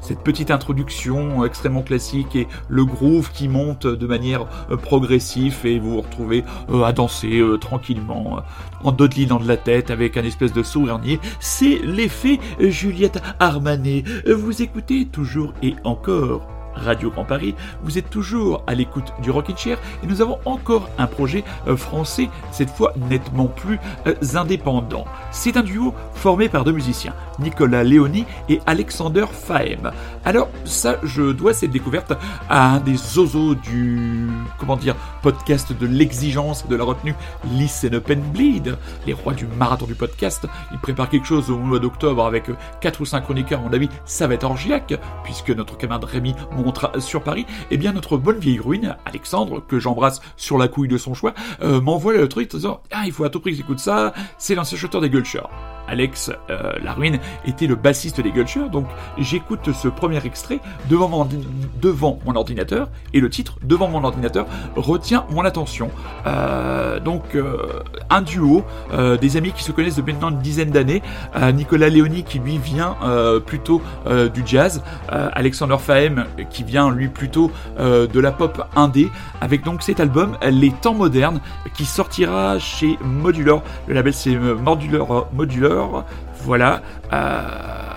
cette 0.00 0.20
petite 0.20 0.50
introduction 0.50 1.44
extrêmement 1.44 1.82
classique 1.82 2.36
et 2.36 2.48
le 2.68 2.84
groove 2.84 3.30
qui 3.32 3.48
monte 3.48 3.86
de 3.86 4.06
manière 4.06 4.46
euh, 4.70 4.76
progressive 4.76 5.58
et 5.64 5.78
vous 5.78 5.92
vous 5.92 6.00
retrouvez 6.00 6.44
euh, 6.70 6.84
à 6.84 6.92
danser 6.92 7.38
euh, 7.38 7.56
tranquillement 7.56 8.42
en 8.84 8.92
dodelinant 8.92 9.38
de 9.38 9.48
la 9.48 9.56
tête 9.56 9.90
avec 9.90 10.16
un 10.16 10.24
espèce 10.24 10.52
de 10.52 10.62
sourire 10.62 11.00
C'est 11.40 11.78
l'effet 11.82 12.38
Juliette 12.60 13.20
Armanet. 13.38 14.04
Vous 14.26 14.62
écoutez 14.62 15.06
toujours 15.06 15.52
et 15.62 15.74
encore 15.84 16.57
Radio 16.78 17.10
Grand 17.10 17.24
Paris, 17.24 17.54
vous 17.82 17.98
êtes 17.98 18.10
toujours 18.10 18.62
à 18.66 18.74
l'écoute 18.74 19.12
du 19.22 19.30
Rockin' 19.30 19.56
Chair 19.56 19.78
et 20.02 20.06
nous 20.06 20.22
avons 20.22 20.38
encore 20.44 20.88
un 20.98 21.06
projet 21.06 21.44
euh, 21.66 21.76
français, 21.76 22.30
cette 22.52 22.70
fois 22.70 22.92
nettement 23.08 23.46
plus 23.46 23.78
euh, 24.06 24.14
indépendant. 24.34 25.04
C'est 25.30 25.56
un 25.56 25.62
duo 25.62 25.94
formé 26.14 26.48
par 26.48 26.64
deux 26.64 26.72
musiciens, 26.72 27.14
Nicolas 27.38 27.84
Léoni 27.84 28.24
et 28.48 28.60
Alexander 28.66 29.26
Fahem. 29.30 29.90
Alors 30.24 30.48
ça, 30.64 30.96
je 31.02 31.32
dois 31.32 31.54
cette 31.54 31.70
découverte 31.70 32.12
à 32.48 32.74
un 32.74 32.80
des 32.80 32.96
zozos 32.96 33.54
du, 33.54 34.28
comment 34.58 34.76
dire, 34.76 34.96
podcast 35.22 35.72
de 35.72 35.86
l'exigence 35.86 36.66
de 36.66 36.76
la 36.76 36.84
retenue 36.84 37.14
Listen 37.52 37.94
Up 37.94 38.10
and 38.10 38.32
Bleed, 38.32 38.76
les 39.06 39.12
rois 39.12 39.34
du 39.34 39.46
marathon 39.46 39.86
du 39.86 39.94
podcast. 39.94 40.46
Ils 40.72 40.78
préparent 40.78 41.08
quelque 41.08 41.26
chose 41.26 41.50
au 41.50 41.58
mois 41.58 41.78
d'octobre 41.78 42.24
avec 42.24 42.50
4 42.80 43.00
ou 43.00 43.04
5 43.04 43.22
chroniqueurs, 43.22 43.60
mon 43.60 43.72
avis, 43.72 43.88
ça 44.04 44.26
va 44.26 44.34
être 44.34 44.44
orgiaque, 44.44 44.94
puisque 45.24 45.50
notre 45.50 45.76
camarade 45.76 46.04
Rémi 46.04 46.34
sur 46.98 47.22
Paris, 47.22 47.46
eh 47.70 47.76
bien 47.76 47.92
notre 47.92 48.16
bonne 48.16 48.38
vieille 48.38 48.60
ruine, 48.60 48.96
Alexandre, 49.04 49.62
que 49.66 49.78
j'embrasse 49.78 50.20
sur 50.36 50.58
la 50.58 50.68
couille 50.68 50.88
de 50.88 50.98
son 50.98 51.14
choix, 51.14 51.34
euh, 51.62 51.80
m'envoie 51.80 52.12
le 52.12 52.28
truc 52.28 52.52
en 52.54 52.56
disant 52.56 52.80
Ah, 52.90 53.02
il 53.06 53.12
faut 53.12 53.24
à 53.24 53.30
tout 53.30 53.40
prix 53.40 53.52
que 53.52 53.56
j'écoute 53.56 53.78
ça, 53.78 54.12
c'est 54.38 54.54
l'ancien 54.54 54.78
chanteur 54.78 55.00
des 55.00 55.10
Gulchers. 55.10 55.40
Alex 55.88 56.30
euh, 56.50 56.72
La 56.82 56.92
Ruine 56.92 57.18
était 57.46 57.66
le 57.66 57.74
bassiste 57.74 58.20
des 58.20 58.30
Gulchers, 58.30 58.68
donc 58.70 58.86
j'écoute 59.18 59.72
ce 59.72 59.88
premier 59.88 60.24
extrait 60.24 60.60
devant 60.88 61.08
mon, 61.08 62.36
ordinateur, 62.36 62.88
et 63.14 63.20
le 63.20 63.30
titre, 63.30 63.56
devant 63.62 63.88
mon 63.88 64.04
ordinateur, 64.04 64.46
retient 64.76 65.26
mon 65.30 65.44
attention. 65.44 65.90
Euh, 66.26 67.00
donc 67.00 67.36
un 68.10 68.22
duo, 68.22 68.64
des 69.20 69.36
amis 69.36 69.52
qui 69.52 69.62
se 69.62 69.72
connaissent 69.72 69.96
depuis 69.96 70.12
maintenant 70.12 70.30
une 70.30 70.40
dizaine 70.40 70.70
d'années, 70.70 71.02
Nicolas 71.54 71.88
Léoni 71.88 72.24
qui 72.24 72.38
lui 72.38 72.58
vient 72.58 72.96
plutôt 73.46 73.82
du 74.34 74.42
jazz, 74.44 74.82
Alexander 75.08 75.76
Fahem 75.78 76.26
qui 76.50 76.64
vient 76.64 76.90
lui 76.90 77.08
plutôt 77.08 77.50
euh, 77.78 78.06
de 78.06 78.20
la 78.20 78.32
pop 78.32 78.62
indé, 78.76 79.10
avec 79.40 79.62
donc 79.62 79.82
cet 79.82 80.00
album 80.00 80.36
Les 80.50 80.70
Temps 80.70 80.94
Modernes, 80.94 81.40
qui 81.74 81.84
sortira 81.84 82.58
chez 82.58 82.98
Modular. 83.02 83.62
Le 83.86 83.94
label 83.94 84.12
c'est 84.12 84.34
euh, 84.34 84.54
Modular, 84.54 85.26
Voilà. 86.44 86.80
Euh, 87.12 87.87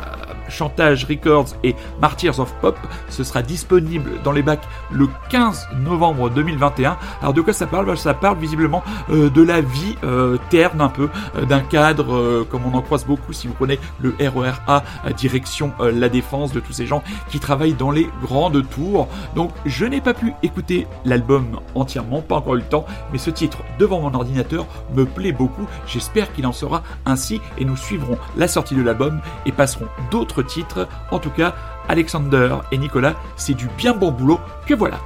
Chantage 0.52 1.06
Records 1.06 1.56
et 1.64 1.76
Martyrs 2.02 2.40
of 2.40 2.54
Pop. 2.62 2.78
Ce 3.10 3.24
sera 3.24 3.42
disponible 3.42 4.22
dans 4.24 4.32
les 4.32 4.42
bacs 4.42 4.68
le 4.92 5.08
15 5.30 5.70
novembre 5.80 6.30
2021. 6.30 6.98
Alors 7.22 7.34
de 7.34 7.42
quoi 7.42 7.54
ça 7.54 7.68
parle? 7.68 7.86
Bah, 7.86 7.96
Ça 7.96 8.14
parle 8.14 8.38
visiblement 8.38 8.84
euh, 9.10 9.30
de 9.30 9.42
la 9.42 9.62
vie 9.62 9.96
euh, 10.04 10.38
terne 10.50 10.82
un 10.82 10.90
peu, 10.90 11.10
euh, 11.36 11.46
d'un 11.46 11.62
cadre 11.62 12.46
comme 12.50 12.62
on 12.66 12.76
en 12.76 12.82
croise 12.82 13.06
beaucoup 13.06 13.34
si 13.34 13.48
vous 13.48 13.54
prenez 13.54 13.80
le 14.00 14.16
RERA 14.20 14.84
direction 15.18 15.74
la 15.80 16.10
défense 16.10 16.52
de 16.52 16.60
tous 16.60 16.74
ces 16.74 16.86
gens 16.86 17.04
qui 17.30 17.40
travaillent 17.40 17.74
dans 17.74 17.92
les 17.92 18.10
grandes 18.24 18.68
tours. 18.70 19.08
Donc 19.36 19.52
je 19.66 19.86
n'ai 19.86 20.02
pas 20.02 20.14
pu 20.14 20.34
écouter 20.44 20.88
l'album 21.06 21.60
entièrement, 21.76 22.22
pas 22.22 22.36
encore 22.36 22.56
eu 22.56 22.60
le 22.60 22.64
temps, 22.64 22.86
mais 23.12 23.18
ce 23.18 23.30
titre 23.30 23.60
devant 23.80 24.02
mon 24.02 24.14
ordinateur 24.14 24.66
me 24.96 25.06
plaît 25.06 25.32
beaucoup. 25.32 25.68
J'espère 25.88 26.34
qu'il 26.34 26.46
en 26.46 26.52
sera 26.52 26.84
ainsi 27.06 27.42
et 27.58 27.66
nous 27.66 27.78
suivrons 27.78 28.18
la 28.38 28.48
sortie 28.48 28.76
de 28.76 28.82
l'album 28.82 29.22
et 29.46 29.52
passerons 29.52 29.88
d'autres 30.10 30.41
titre. 30.44 30.88
En 31.12 31.20
tout 31.20 31.30
cas, 31.30 31.54
Alexander 31.88 32.56
et 32.72 32.78
Nicolas, 32.78 33.16
c'est 33.36 33.54
du 33.54 33.68
bien 33.78 33.94
bon 33.94 34.12
boulot 34.12 34.40
que 34.66 34.74
voilà. 34.74 34.98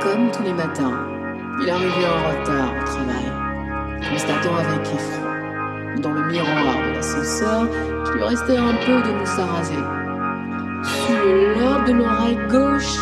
Comme 0.00 0.30
tous 0.30 0.42
les 0.42 0.52
matins, 0.52 1.06
il 1.62 1.70
arrivait 1.70 2.06
en 2.06 2.40
retard 2.40 2.72
au 2.74 2.84
travail, 2.84 3.32
constatant 4.10 4.56
avec 4.56 4.86
effroi, 4.92 5.30
dans 6.00 6.10
le 6.10 6.26
miroir 6.26 6.76
de 6.86 6.94
l'ascenseur, 6.94 7.68
qu'il 8.04 8.14
lui 8.14 8.24
restait 8.24 8.56
un 8.56 8.74
peu 8.84 9.00
de 9.02 9.12
mousse 9.16 9.38
à 9.38 9.46
raser. 9.46 9.74
Sous 10.82 11.12
le 11.12 11.54
lobe 11.54 11.86
de 11.86 11.92
l'oreille 11.92 12.38
gauche, 12.50 12.98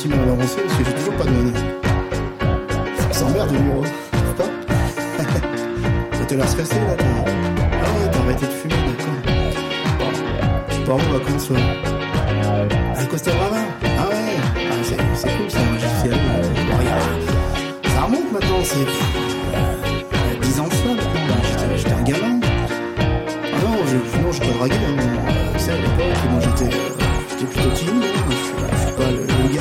gentiment 0.00 0.32
avancer 0.32 0.60
parce 0.66 0.78
que 0.78 0.84
j'ai 0.84 0.94
toujours 0.94 1.14
pas 1.14 1.24
de 1.24 1.30
monnaie. 1.30 1.58
Ça 2.96 3.12
s'emmerde, 3.12 3.52
numéro. 3.52 3.82
Pas 4.36 4.44
Ça 6.16 6.24
te 6.24 6.34
laisse 6.34 6.54
passer 6.54 6.76
là 6.76 6.96
Ah 6.98 7.04
ouais, 7.04 8.10
t'as 8.10 8.18
arrêté 8.20 8.46
de 8.46 8.50
fumer, 8.50 8.74
d'accord. 8.86 9.18
Je 10.70 10.86
pars 10.86 10.94
en 10.94 11.12
vacances, 11.12 11.50
ouais. 11.50 11.58
À 12.96 13.04
Costa 13.04 13.30
Brava 13.32 13.56
Ah 13.84 14.08
ouais 14.08 14.36
ah, 14.56 14.74
C'est 14.82 15.28
cool 15.36 15.50
ça, 15.50 15.58
j'y 15.78 16.00
suis 16.00 16.08
allé. 16.08 16.18
Euh, 16.18 16.78
Regarde. 16.78 17.94
Ça 17.94 18.02
remonte 18.02 18.32
maintenant, 18.32 18.62
c'est. 18.62 18.76
Il 18.78 20.32
y 20.32 20.36
a 20.36 20.40
10 20.40 20.60
ans 20.60 20.66
de 20.66 20.72
ça 20.72 20.88
maintenant, 20.88 21.26
bah, 21.28 21.76
j'étais 21.76 21.92
un 21.92 22.02
gamin. 22.02 22.40
Ah 23.52 23.64
non, 23.64 23.76
je, 23.86 24.22
non, 24.22 24.32
je 24.32 24.40
te 24.40 24.46
draguais, 24.56 24.74
hein. 24.76 24.96
Euh, 24.98 25.52
tu 25.52 25.58
sais, 25.58 25.72
à 25.72 25.76
l'époque, 25.76 26.30
moi 26.30 26.40
j'étais. 26.40 26.74
Euh, 26.74 26.78
j'étais 27.28 27.44
plutôt 27.44 27.70
timide, 27.70 28.04
hein 28.04 28.39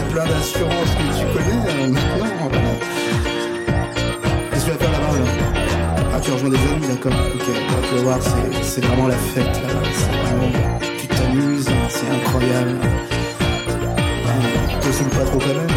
plein 0.10 0.26
d'assurances 0.26 0.92
que 0.98 1.20
tu 1.20 1.26
connais 1.34 1.70
hein, 1.70 1.88
maintenant. 1.88 2.26
Hein. 2.44 2.80
Qu'est-ce 4.52 4.66
que 4.66 4.72
tu 4.72 4.78
vas 4.78 4.84
faire 4.84 4.92
là-bas 4.92 5.20
là 5.20 6.10
Ah, 6.14 6.20
tu 6.20 6.32
rejoins 6.32 6.50
des 6.50 6.58
amis, 6.58 6.88
d'accord. 6.88 7.20
Ok, 7.36 7.46
bah, 7.48 7.76
tu 7.88 7.96
vas 7.96 8.02
voir, 8.02 8.20
c'est 8.62 8.84
vraiment 8.84 9.08
la 9.08 9.16
fête 9.16 9.46
là-bas. 9.46 9.88
C'est 9.94 10.12
vraiment. 10.12 10.80
Tu 11.00 11.08
t'amuses, 11.08 11.70
hein, 11.70 11.88
c'est 11.90 12.10
incroyable. 12.10 12.76
Ah, 14.26 14.80
te 14.82 15.16
pas 15.16 15.26
trop 15.26 15.40
quand 15.40 15.48
même. 15.48 15.68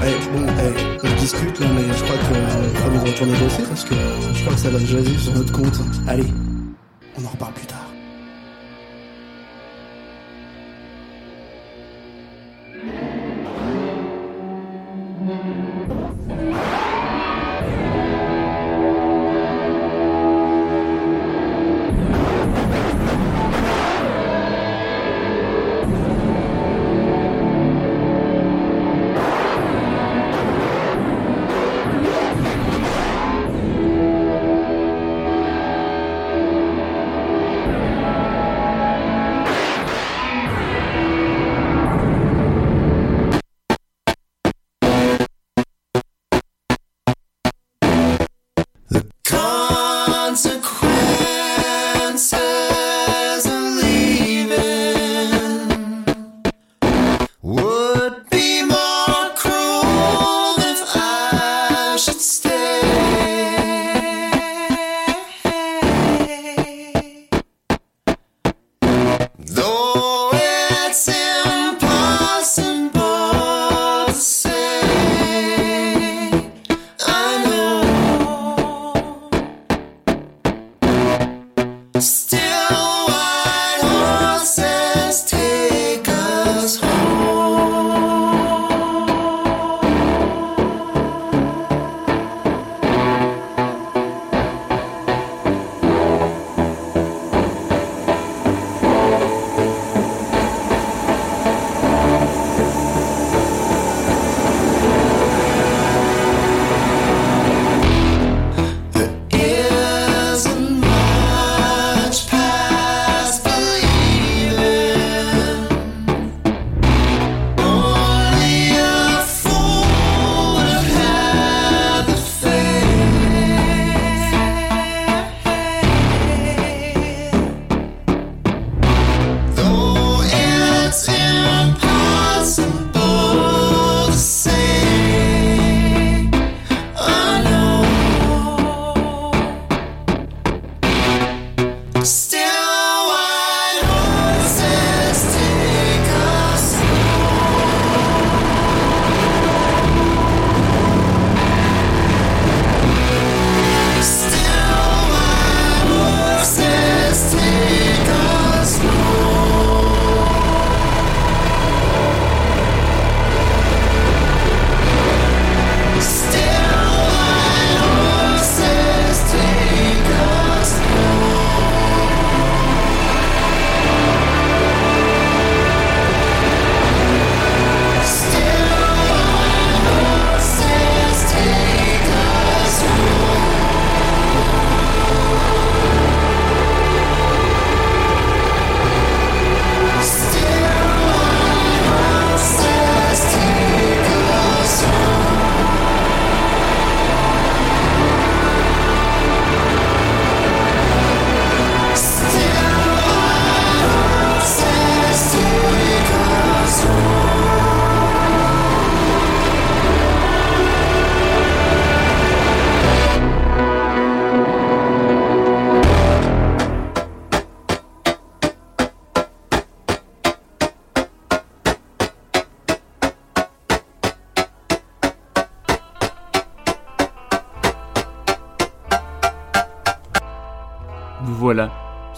Eh, 0.00 0.32
bon, 0.32 0.44
ouais, 0.44 0.98
on 1.02 1.20
discute 1.20 1.58
là, 1.60 1.66
mais 1.74 1.82
je 1.82 2.04
crois 2.04 2.16
qu'on 2.16 2.88
va 2.88 2.94
nous 2.94 3.04
retourner 3.04 3.32
bosser 3.32 3.62
parce 3.68 3.84
que 3.84 3.94
je 4.34 4.40
crois 4.42 4.54
que 4.54 4.60
ça 4.60 4.70
va 4.70 4.78
jaser 4.78 5.18
sur 5.18 5.34
notre 5.34 5.52
compte. 5.52 5.80
Allez. 6.06 6.26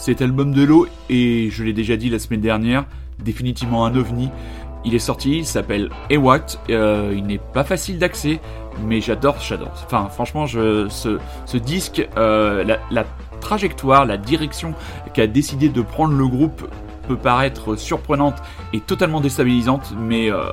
Cet 0.00 0.22
album 0.22 0.54
de 0.54 0.62
l'eau, 0.62 0.86
et 1.10 1.50
je 1.50 1.62
l'ai 1.62 1.74
déjà 1.74 1.96
dit 1.98 2.08
la 2.08 2.18
semaine 2.18 2.40
dernière, 2.40 2.86
définitivement 3.22 3.84
un 3.84 3.94
ovni. 3.94 4.30
Il 4.86 4.94
est 4.94 4.98
sorti, 4.98 5.36
il 5.36 5.44
s'appelle 5.44 5.90
Ewat, 6.08 6.56
euh, 6.70 7.12
il 7.14 7.24
n'est 7.24 7.36
pas 7.36 7.64
facile 7.64 7.98
d'accès, 7.98 8.40
mais 8.86 9.02
j'adore, 9.02 9.36
j'adore. 9.40 9.72
Enfin, 9.84 10.08
franchement, 10.08 10.46
ce, 10.46 11.56
disque, 11.58 12.08
euh, 12.16 12.64
la, 12.64 12.78
la, 12.90 13.04
trajectoire, 13.42 14.06
la 14.06 14.16
direction 14.16 14.74
qu'a 15.12 15.26
décidé 15.26 15.68
de 15.68 15.82
prendre 15.82 16.14
le 16.14 16.26
groupe 16.26 16.66
peut 17.06 17.16
paraître 17.16 17.76
surprenante 17.76 18.36
et 18.72 18.80
totalement 18.80 19.20
déstabilisante, 19.20 19.92
mais 20.00 20.32
euh, 20.32 20.44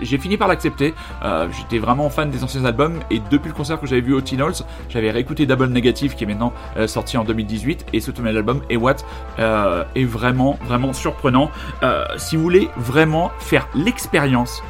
j'ai 0.00 0.18
fini 0.18 0.36
par 0.36 0.48
l'accepter. 0.48 0.94
Euh, 1.24 1.48
J'étais 1.52 1.78
vraiment 1.78 2.08
fan 2.10 2.30
des 2.30 2.44
anciens 2.44 2.64
albums 2.64 3.00
et 3.10 3.20
depuis 3.30 3.48
le 3.48 3.54
concert 3.54 3.80
que 3.80 3.86
j'avais 3.86 4.00
vu 4.00 4.14
au 4.14 4.20
Teen 4.20 4.42
j'avais 4.88 5.10
réécouté 5.10 5.46
Double 5.46 5.68
Negative 5.68 6.14
qui 6.14 6.24
est 6.24 6.26
maintenant 6.26 6.52
euh, 6.76 6.86
sorti 6.86 7.16
en 7.16 7.24
2018 7.24 7.86
et 7.92 8.00
ce 8.00 8.10
nouvel 8.10 8.36
album 8.36 8.62
et 8.70 8.76
What 8.76 8.96
euh, 9.38 9.84
est 9.94 10.04
vraiment 10.04 10.58
vraiment 10.64 10.92
surprenant. 10.92 11.50
Si 12.16 12.36
vous 12.36 12.42
voulez 12.42 12.68
vraiment 12.76 13.30
faire 13.38 13.68
l'expérience 13.74 14.62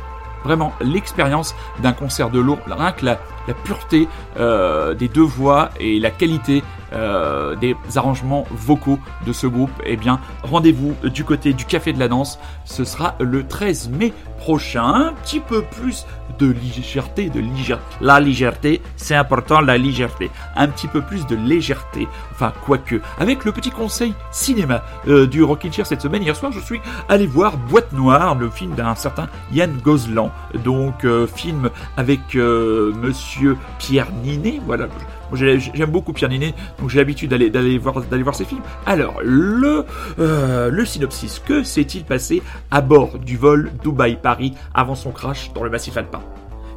vraiment 0.45 0.73
l'expérience 0.81 1.55
d'un 1.83 1.93
concert 1.93 2.31
de 2.31 2.41
l'eau, 2.41 2.59
rien 2.67 2.93
que 2.93 3.05
la, 3.05 3.19
pureté 3.65 4.09
des 4.37 5.09
deux 5.09 5.23
voix 5.23 5.71
et 5.79 5.99
la 6.01 6.11
qualité 6.11 6.63
euh, 6.93 7.57
des 7.57 7.77
arrangements 7.97 8.45
vocaux 8.51 8.99
de 9.27 9.33
ce 9.33 9.47
groupe, 9.47 9.71
eh 9.85 9.97
bien, 9.97 10.21
rendez-vous 10.43 10.95
du 11.05 11.25
côté 11.25 11.53
du 11.53 11.65
Café 11.65 11.93
de 11.93 11.99
la 11.99 12.09
Danse. 12.09 12.39
Ce 12.65 12.85
sera 12.85 13.15
le 13.21 13.47
13 13.47 13.91
mai 13.91 14.13
prochain. 14.39 14.83
Un 14.83 15.13
petit 15.13 15.41
peu 15.41 15.63
plus 15.63 16.07
de 16.39 16.53
légèreté, 16.53 17.31
de 17.31 17.41
légèreté. 17.41 17.85
La 18.01 18.21
légèreté, 18.21 18.83
c'est 18.97 19.15
important, 19.15 19.61
la 19.61 19.79
légèreté. 19.79 20.31
Un 20.57 20.69
petit 20.69 20.89
peu 20.89 21.01
plus 21.01 21.27
de 21.27 21.37
légèreté. 21.37 22.09
Enfin, 22.33 22.53
quoique. 22.65 23.01
Avec 23.19 23.45
le 23.45 23.53
petit 23.53 23.71
conseil 23.71 24.15
cinéma 24.31 24.83
euh, 25.09 25.27
du 25.27 25.43
Rockin' 25.43 25.73
Chair 25.73 25.87
cette 25.87 26.03
semaine, 26.03 26.23
hier 26.23 26.37
soir, 26.37 26.53
je 26.53 26.61
suis 26.61 26.81
allé 27.09 27.27
voir 27.27 27.57
Boîte 27.57 27.93
Noire, 27.93 28.35
le 28.35 28.51
film 28.51 28.75
d'un 28.75 28.95
certain 28.95 29.29
Yann 29.53 29.73
Gozlan. 29.83 30.31
Donc, 30.65 31.05
euh, 31.05 31.27
film 31.27 31.71
avec 31.97 32.35
monsieur 32.35 33.57
Pierre 33.79 34.11
Ninet. 34.23 34.61
Voilà. 34.67 34.89
J'aime 35.35 35.91
beaucoup 35.91 36.13
Pierre 36.13 36.31
Ninet, 36.31 36.55
donc 36.79 36.91
j'ai 36.91 36.99
l'habitude 36.99 37.31
d'aller 37.31 37.79
voir 37.79 38.01
voir 38.01 38.35
ses 38.35 38.45
films. 38.45 38.63
Alors 38.87 39.15
le 39.23 39.85
euh, 40.19 40.71
le 40.71 40.85
synopsis, 40.85 41.39
que 41.39 41.63
s'est-il 41.63 42.05
passé 42.05 42.43
à 42.71 42.81
bord 42.81 43.19
du 43.19 43.37
vol 43.37 43.73
Dubaï 43.83 44.17
Paris 44.17 44.55
avant 44.75 44.95
son 44.95 45.11
crash 45.11 45.53
dans 45.55 45.65
le 45.65 45.71
massif 45.71 45.97
alpin? 45.97 46.21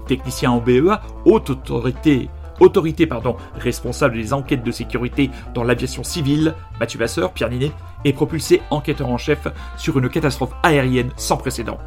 Technicien 0.08 0.52
en 0.52 0.60
BEA, 0.60 1.02
haute 1.26 1.50
autorité 1.50 2.30
autorité 2.60 3.06
pardon, 3.06 3.36
responsable 3.58 4.16
des 4.16 4.34
enquêtes 4.34 4.64
de 4.64 4.72
sécurité 4.72 5.30
dans 5.54 5.64
l'aviation 5.64 6.04
civile, 6.04 6.54
Mathieu 6.80 7.00
Vasseur, 7.00 7.34
Pierre 7.34 7.50
Ninet, 7.50 7.72
est 8.06 8.14
propulsé 8.14 8.62
enquêteur 8.70 9.10
en 9.10 9.18
chef 9.18 9.48
sur 9.78 9.98
une 9.98 10.10
catastrophe 10.10 10.54
aérienne 10.64 11.12
sans 11.18 11.38
précédent. 11.38 11.78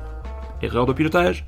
Erreur 0.62 0.86
de 0.86 0.92
pilotage 0.92 1.44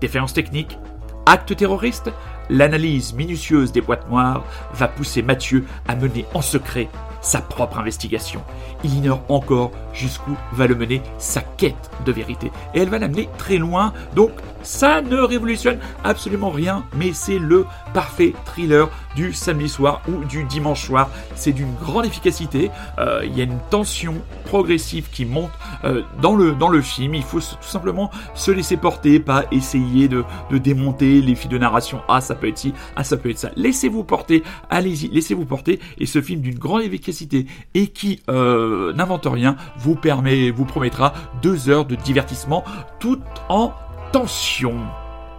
Défaillance 0.00 0.34
technique 0.34 0.78
Acte 1.26 1.54
terroriste 1.56 2.10
L'analyse 2.50 3.14
minutieuse 3.14 3.70
des 3.70 3.80
boîtes 3.80 4.10
noires 4.10 4.44
va 4.74 4.88
pousser 4.88 5.22
Mathieu 5.22 5.64
à 5.86 5.94
mener 5.94 6.26
en 6.34 6.42
secret 6.42 6.88
sa 7.20 7.40
propre 7.40 7.78
investigation. 7.78 8.42
Il 8.84 8.94
ignore 8.94 9.22
encore 9.28 9.72
jusqu'où 9.92 10.36
va 10.52 10.66
le 10.66 10.74
mener 10.74 11.02
sa 11.18 11.40
quête 11.40 11.90
de 12.04 12.12
vérité. 12.12 12.50
Et 12.74 12.80
elle 12.80 12.88
va 12.88 12.98
l'amener 12.98 13.28
très 13.38 13.58
loin, 13.58 13.92
donc 14.14 14.30
ça 14.62 15.00
ne 15.00 15.16
révolutionne 15.16 15.78
absolument 16.04 16.50
rien, 16.50 16.84
mais 16.96 17.12
c'est 17.12 17.38
le 17.38 17.66
parfait 17.94 18.34
thriller 18.44 18.88
du 19.16 19.32
samedi 19.32 19.68
soir 19.68 20.02
ou 20.08 20.24
du 20.24 20.44
dimanche 20.44 20.86
soir. 20.86 21.10
C'est 21.34 21.52
d'une 21.52 21.74
grande 21.74 22.04
efficacité. 22.04 22.70
Euh, 22.98 23.22
il 23.24 23.36
y 23.36 23.40
a 23.40 23.44
une 23.44 23.58
tension 23.70 24.14
progressive 24.44 25.08
qui 25.10 25.24
monte 25.24 25.50
euh, 25.84 26.02
dans, 26.20 26.36
le, 26.36 26.52
dans 26.52 26.68
le 26.68 26.82
film. 26.82 27.14
Il 27.14 27.22
faut 27.22 27.40
tout 27.40 27.56
simplement 27.62 28.10
se 28.34 28.50
laisser 28.50 28.76
porter, 28.76 29.18
pas 29.18 29.44
essayer 29.50 30.08
de, 30.08 30.24
démonter 30.50 31.20
les 31.22 31.34
fils 31.34 31.48
de 31.50 31.58
narration. 31.58 32.02
Ah, 32.08 32.20
ça 32.20 32.34
peut 32.34 32.48
être 32.48 32.58
ci, 32.58 32.74
ah, 32.96 33.04
ça 33.04 33.16
peut 33.16 33.30
être 33.30 33.38
ça. 33.38 33.50
Laissez-vous 33.56 34.04
porter, 34.04 34.42
allez-y, 34.68 35.08
laissez-vous 35.08 35.46
porter. 35.46 35.80
Et 35.98 36.06
ce 36.06 36.20
film 36.20 36.40
d'une 36.40 36.58
grande 36.58 36.82
efficacité 36.82 37.46
et 37.74 37.88
qui 37.88 38.20
euh, 38.28 38.69
n'invente 38.94 39.26
rien 39.26 39.56
vous 39.76 39.94
permet, 39.94 40.50
vous 40.50 40.64
promettra 40.64 41.12
deux 41.42 41.68
heures 41.68 41.84
de 41.84 41.94
divertissement 41.94 42.64
tout 42.98 43.20
en 43.48 43.72
tension. 44.12 44.74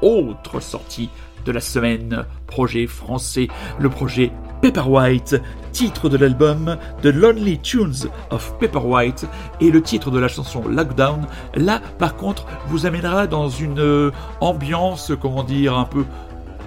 Autre 0.02 0.60
sortie 0.60 1.10
de 1.46 1.52
la 1.52 1.60
semaine, 1.60 2.26
projet 2.48 2.88
français, 2.88 3.48
le 3.80 3.90
projet 3.90 4.32
White, 4.86 5.42
titre 5.72 6.08
de 6.08 6.18
l'album 6.18 6.78
The 7.02 7.08
Lonely 7.08 7.60
Tunes 7.60 8.08
of 8.30 8.54
White 8.62 9.28
et 9.60 9.72
le 9.72 9.82
titre 9.82 10.12
de 10.12 10.20
la 10.20 10.28
chanson 10.28 10.68
Lockdown. 10.68 11.26
Là, 11.56 11.82
par 11.98 12.16
contre, 12.16 12.46
vous 12.68 12.86
amènera 12.86 13.28
dans 13.28 13.50
une 13.50 13.80
euh, 13.80 14.12
ambiance, 14.40 15.12
comment 15.20 15.44
dire, 15.44 15.78
un 15.78 15.86
peu 15.86 16.06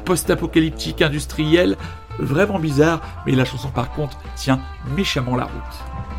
post-apocalyptique, 0.05 1.03
industrielle, 1.03 1.77
vraiment 2.19 2.59
bizarre, 2.59 3.01
mais 3.27 3.33
la 3.33 3.45
chanson 3.45 3.69
par 3.69 3.91
contre 3.93 4.19
tient 4.37 4.61
méchamment 4.97 5.37
la 5.37 5.45
route. 5.45 5.94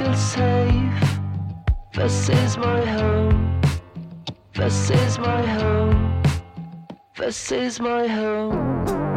feel 0.00 0.14
safe. 0.14 1.10
This 1.92 2.30
is 2.30 2.56
my 2.56 2.82
home. 2.86 3.60
This 4.54 4.88
is 4.90 5.18
my 5.18 5.42
home. 5.42 6.22
This 7.18 7.52
is 7.52 7.80
my 7.80 8.06
home. 8.06 9.09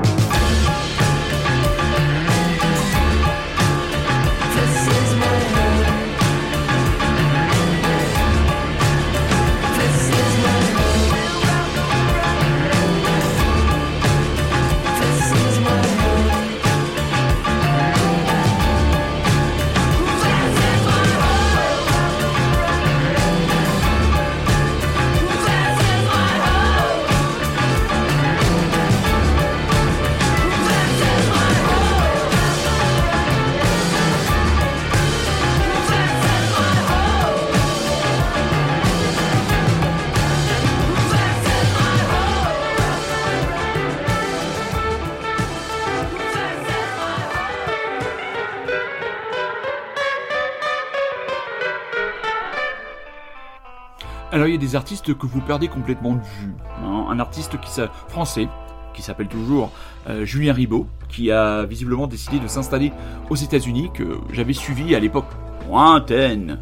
Alors 54.33 54.47
il 54.47 54.51
y 54.51 54.55
a 54.55 54.59
des 54.59 54.75
artistes 54.75 55.15
que 55.15 55.27
vous 55.27 55.41
perdez 55.41 55.67
complètement 55.67 56.13
de 56.13 56.21
vue. 56.21 56.55
Hein. 56.83 57.05
Un 57.07 57.19
artiste 57.19 57.61
qui 57.61 57.69
français 58.07 58.47
qui 58.95 59.03
s'appelle 59.03 59.27
toujours 59.27 59.71
euh, 60.09 60.25
Julien 60.25 60.53
Ribaud, 60.53 60.87
qui 61.07 61.31
a 61.31 61.65
visiblement 61.65 62.07
décidé 62.07 62.39
de 62.39 62.47
s'installer 62.47 62.91
aux 63.29 63.35
États-Unis, 63.35 63.91
que 63.93 64.17
j'avais 64.31 64.53
suivi 64.53 64.95
à 64.95 64.99
l'époque 64.99 65.27
lointaine 65.67 66.57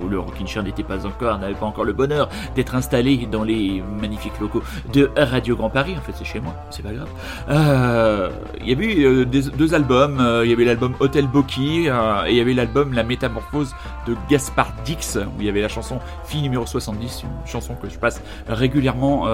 où 0.00 0.08
le 0.08 0.18
Rockin' 0.18 0.46
Chair 0.46 0.62
n'était 0.62 0.82
pas 0.82 1.06
encore, 1.06 1.38
n'avait 1.38 1.54
pas 1.54 1.66
encore 1.66 1.84
le 1.84 1.92
bonheur 1.92 2.28
d'être 2.54 2.74
installé 2.74 3.28
dans 3.30 3.44
les 3.44 3.82
magnifiques 4.00 4.38
locaux 4.40 4.62
de 4.92 5.10
Radio 5.16 5.56
Grand 5.56 5.70
Paris. 5.70 5.94
En 5.98 6.00
fait, 6.00 6.12
c'est 6.14 6.24
chez 6.24 6.40
moi, 6.40 6.54
c'est 6.70 6.82
pas 6.82 6.92
grave. 6.92 7.08
Euh, 7.48 8.30
il 8.60 8.68
y 8.68 8.72
avait 8.72 8.86
eu 8.86 9.26
deux 9.26 9.74
albums. 9.74 10.20
Euh, 10.20 10.44
il 10.44 10.50
y 10.50 10.52
avait 10.52 10.64
l'album 10.64 10.94
Hotel 11.00 11.26
Boki 11.26 11.88
euh, 11.88 12.24
et 12.26 12.32
il 12.32 12.36
y 12.36 12.40
avait 12.40 12.54
l'album 12.54 12.92
La 12.92 13.02
Métamorphose 13.02 13.74
de 14.06 14.14
Gaspard 14.28 14.72
Dix, 14.84 15.18
où 15.18 15.40
il 15.40 15.46
y 15.46 15.48
avait 15.48 15.62
la 15.62 15.68
chanson 15.68 15.98
Fille 16.24 16.42
numéro 16.42 16.66
70, 16.66 17.24
une 17.24 17.46
chanson 17.46 17.74
que 17.74 17.88
je 17.88 17.98
passe 17.98 18.22
régulièrement 18.48 19.26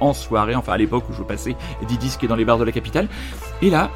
en 0.00 0.12
soirée, 0.12 0.54
enfin 0.54 0.72
à 0.72 0.76
l'époque 0.76 1.04
où 1.10 1.12
je 1.12 1.22
passais 1.22 1.56
des 1.88 1.96
disques 1.96 2.26
dans 2.26 2.36
les 2.36 2.44
bars 2.44 2.58
de 2.58 2.64
la 2.64 2.72
capitale. 2.72 3.08
Et 3.62 3.70
là, 3.70 3.90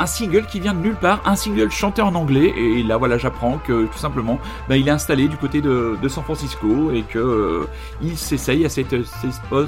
un 0.00 0.06
single 0.06 0.46
qui 0.46 0.60
vient 0.60 0.72
de 0.72 0.80
nulle 0.80 0.96
part, 0.96 1.20
un 1.26 1.36
single 1.36 1.70
chanté 1.70 2.00
en 2.00 2.14
anglais, 2.14 2.52
et 2.56 2.82
là 2.82 2.96
voilà 2.96 3.18
j'apprends 3.18 3.58
que 3.58 3.84
tout 3.84 3.98
simplement 3.98 4.38
bah, 4.68 4.76
il 4.78 4.88
est 4.88 4.90
installé 4.90 5.28
du 5.28 5.36
côté 5.36 5.60
de, 5.60 5.96
San 6.08 6.24
Francisco 6.24 6.90
et 6.90 7.02
que 7.02 7.18
euh, 7.18 7.68
il 8.02 8.16
s'essaye 8.16 8.64
à 8.64 8.68
cette, 8.68 8.94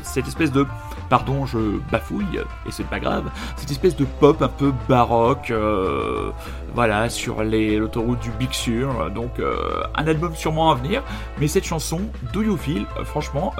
cette, 0.02 0.26
espèce 0.26 0.50
de, 0.50 0.66
pardon 1.10 1.44
je 1.44 1.58
bafouille, 1.90 2.40
et 2.66 2.70
c'est 2.70 2.86
pas 2.86 2.98
grave, 2.98 3.24
cette 3.56 3.70
espèce 3.70 3.94
de 3.94 4.06
pop 4.06 4.40
un 4.40 4.48
peu 4.48 4.72
baroque, 4.88 5.50
euh, 5.50 6.30
voilà, 6.74 7.10
sur 7.10 7.44
l'autoroute 7.44 8.20
du 8.20 8.30
Big 8.30 8.52
Sur, 8.52 9.10
donc 9.10 9.38
euh, 9.38 9.82
un 9.94 10.06
album 10.06 10.34
sûrement 10.34 10.72
à 10.72 10.74
venir, 10.74 11.02
mais 11.38 11.46
cette 11.46 11.64
chanson, 11.64 12.00
Do 12.32 12.42
You 12.42 12.56
Feel, 12.56 12.86
franchement, 13.04 13.52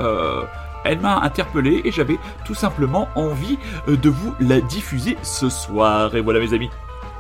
elle 0.85 1.01
m'a 1.01 1.21
interpellé 1.21 1.83
et 1.85 1.93
j'avais 1.93 2.19
tout 2.45 2.55
simplement 2.55 3.09
envie 3.15 3.59
euh, 3.89 3.97
de 3.97 4.09
vous 4.09 4.35
la 4.41 4.61
diffuser 4.61 5.17
ce 5.23 5.49
soir. 5.49 6.15
Et 6.15 6.21
voilà 6.21 6.41
mes 6.41 6.55
amis, 6.55 6.71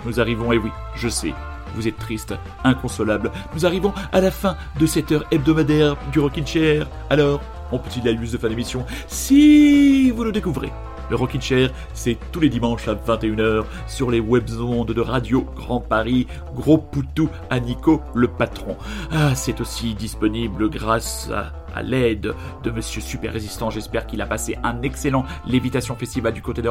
nous 0.05 0.21
arrivons, 0.21 0.53
et 0.53 0.59
oui, 0.59 0.71
je 0.95 1.09
sais, 1.09 1.35
vous 1.75 1.89
êtes 1.89 1.99
triste, 1.99 2.35
inconsolable. 2.65 3.31
Nous 3.55 3.67
arrivons 3.67 3.93
à 4.13 4.21
la 4.21 4.31
fin 4.31 4.57
de 4.79 4.87
cette 4.87 5.13
heure 5.13 5.25
hebdomadaire 5.31 5.97
du 6.13 6.21
Rockin' 6.21 6.47
Chair. 6.47 6.87
Alors, 7.11 7.41
mon 7.71 7.79
petit 7.79 8.01
Lalus 8.03 8.31
de 8.33 8.39
fin 8.39 8.49
d'émission, 8.49 8.85
si 9.07 10.11
vous 10.11 10.25
le 10.25 10.33
découvrez, 10.33 10.73
le 11.11 11.17
Rockin' 11.17 11.41
Chair, 11.41 11.71
c'est 11.95 12.19
tous 12.31 12.41
les 12.41 12.49
dimanches 12.49 12.89
à 12.89 12.95
21h 12.95 13.65
sur 13.87 14.11
les 14.11 14.21
webzones 14.21 14.87
de 14.87 15.01
Radio 15.01 15.47
Grand 15.57 15.81
Paris. 15.81 16.27
Gros 16.55 16.79
poutou 16.79 17.29
à 17.51 17.61
Nico, 17.61 18.01
le 18.15 18.29
patron. 18.29 18.77
Ah, 19.11 19.35
c'est 19.35 19.61
aussi 19.61 19.95
disponible 19.95 20.71
grâce 20.71 21.31
à 21.31 21.53
à 21.75 21.83
l'aide 21.83 22.35
de 22.62 22.70
Monsieur 22.70 23.01
Super 23.01 23.33
Résistant. 23.33 23.70
J'espère 23.70 24.07
qu'il 24.07 24.20
a 24.20 24.27
passé 24.27 24.57
un 24.62 24.83
excellent 24.83 25.25
Lévitation 25.47 25.97
Festival 25.97 26.33
du 26.33 26.43
côté 26.43 26.62
de 26.62 26.68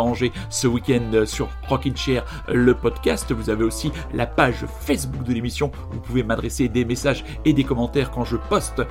ce 0.49 0.68
week-end 0.68 1.26
sur 1.26 1.49
Rockin' 1.68 1.95
Chair, 1.95 2.26
le 2.47 2.74
podcast. 2.74 3.32
Vous 3.32 3.49
avez 3.49 3.64
aussi 3.64 3.91
la 4.14 4.26
page 4.26 4.66
Facebook 4.82 5.24
de 5.24 5.34
l'émission. 5.34 5.72
Vous 5.91 5.99
pouvez 5.99 6.24
m'adresser 6.24 6.68
des 6.68 6.86
messages 6.86 7.24
et 7.45 7.54
des 7.54 7.64
commentaires 7.64 8.12
quand 8.12 8.26
je 8.26 8.38
poste 8.38 8.82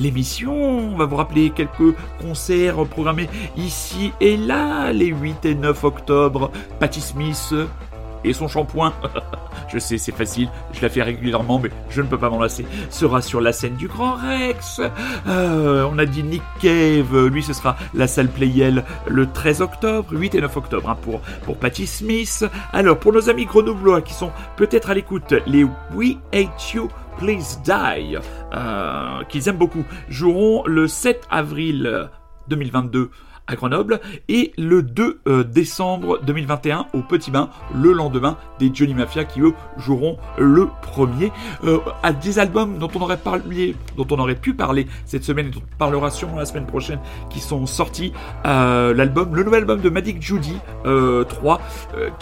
l'émission. 0.00 0.54
On 0.54 0.96
va 0.96 1.06
vous 1.06 1.16
rappeler 1.16 1.50
quelques 1.50 1.94
concerts 2.20 2.84
programmés 2.86 3.28
ici 3.56 4.12
et 4.20 4.36
là 4.36 4.92
les 4.92 5.06
8 5.08 5.44
et 5.44 5.54
9 5.54 5.84
octobre. 5.84 6.50
Patty 6.78 7.00
Smith, 7.00 7.54
et 8.24 8.32
son 8.32 8.48
shampoing, 8.48 8.92
je 9.68 9.78
sais 9.78 9.98
c'est 9.98 10.12
facile, 10.12 10.48
je 10.72 10.80
la 10.82 10.88
fais 10.88 11.02
régulièrement 11.02 11.58
mais 11.58 11.70
je 11.90 12.02
ne 12.02 12.06
peux 12.06 12.18
pas 12.18 12.30
m'en 12.30 12.40
lasser, 12.40 12.66
sera 12.90 13.22
sur 13.22 13.40
la 13.40 13.52
scène 13.52 13.76
du 13.76 13.88
Grand 13.88 14.14
Rex. 14.14 14.80
Euh, 15.26 15.88
on 15.90 15.98
a 15.98 16.06
dit 16.06 16.22
Nick 16.22 16.42
Cave, 16.60 17.26
lui 17.26 17.42
ce 17.42 17.52
sera 17.52 17.76
la 17.94 18.06
salle 18.06 18.28
Playel 18.28 18.84
le 19.06 19.30
13 19.30 19.60
octobre, 19.60 20.08
8 20.12 20.34
et 20.34 20.40
9 20.40 20.56
octobre 20.56 20.90
hein, 20.90 20.96
pour, 21.02 21.20
pour 21.44 21.56
Patty 21.56 21.86
Smith. 21.86 22.44
Alors 22.72 22.98
pour 22.98 23.12
nos 23.12 23.28
amis 23.30 23.46
grenoblois 23.46 24.02
qui 24.02 24.14
sont 24.14 24.30
peut-être 24.56 24.90
à 24.90 24.94
l'écoute, 24.94 25.34
les 25.46 25.64
We 25.94 26.16
Hate 26.32 26.72
You 26.72 26.88
Please 27.18 27.58
Die, 27.64 28.16
euh, 28.54 29.24
qu'ils 29.28 29.48
aiment 29.48 29.58
beaucoup, 29.58 29.84
joueront 30.08 30.64
le 30.66 30.88
7 30.88 31.26
avril 31.30 32.10
2022 32.48 33.10
à 33.46 33.56
Grenoble 33.56 34.00
et 34.28 34.52
le 34.56 34.82
2 34.82 35.20
euh, 35.26 35.44
décembre 35.44 36.20
2021 36.24 36.86
au 36.94 37.00
Petit 37.00 37.30
Bain, 37.30 37.50
le 37.74 37.92
lendemain 37.92 38.36
des 38.58 38.70
Johnny 38.72 38.94
Mafia 38.94 39.24
qui 39.24 39.40
eux 39.40 39.54
joueront 39.76 40.16
le 40.38 40.68
premier. 40.82 41.30
Euh, 41.64 41.78
à 42.02 42.12
des 42.12 42.38
albums 42.38 42.78
dont 42.78 42.88
on 42.94 43.00
aurait 43.02 43.18
parlé, 43.18 43.76
dont 43.96 44.06
on 44.10 44.34
pu 44.34 44.54
parler 44.54 44.86
cette 45.04 45.22
semaine 45.22 45.48
et 45.48 45.50
dont 45.50 45.60
on 45.60 45.76
parlera 45.76 46.10
sûrement 46.10 46.38
la 46.38 46.46
semaine 46.46 46.66
prochaine 46.66 46.98
qui 47.28 47.40
sont 47.40 47.66
sortis 47.66 48.12
euh, 48.46 48.94
l'album, 48.94 49.34
le 49.36 49.44
nouvel 49.44 49.60
album 49.60 49.80
de 49.80 49.90
Madik 49.90 50.22
Judy 50.22 50.58
3 50.84 51.60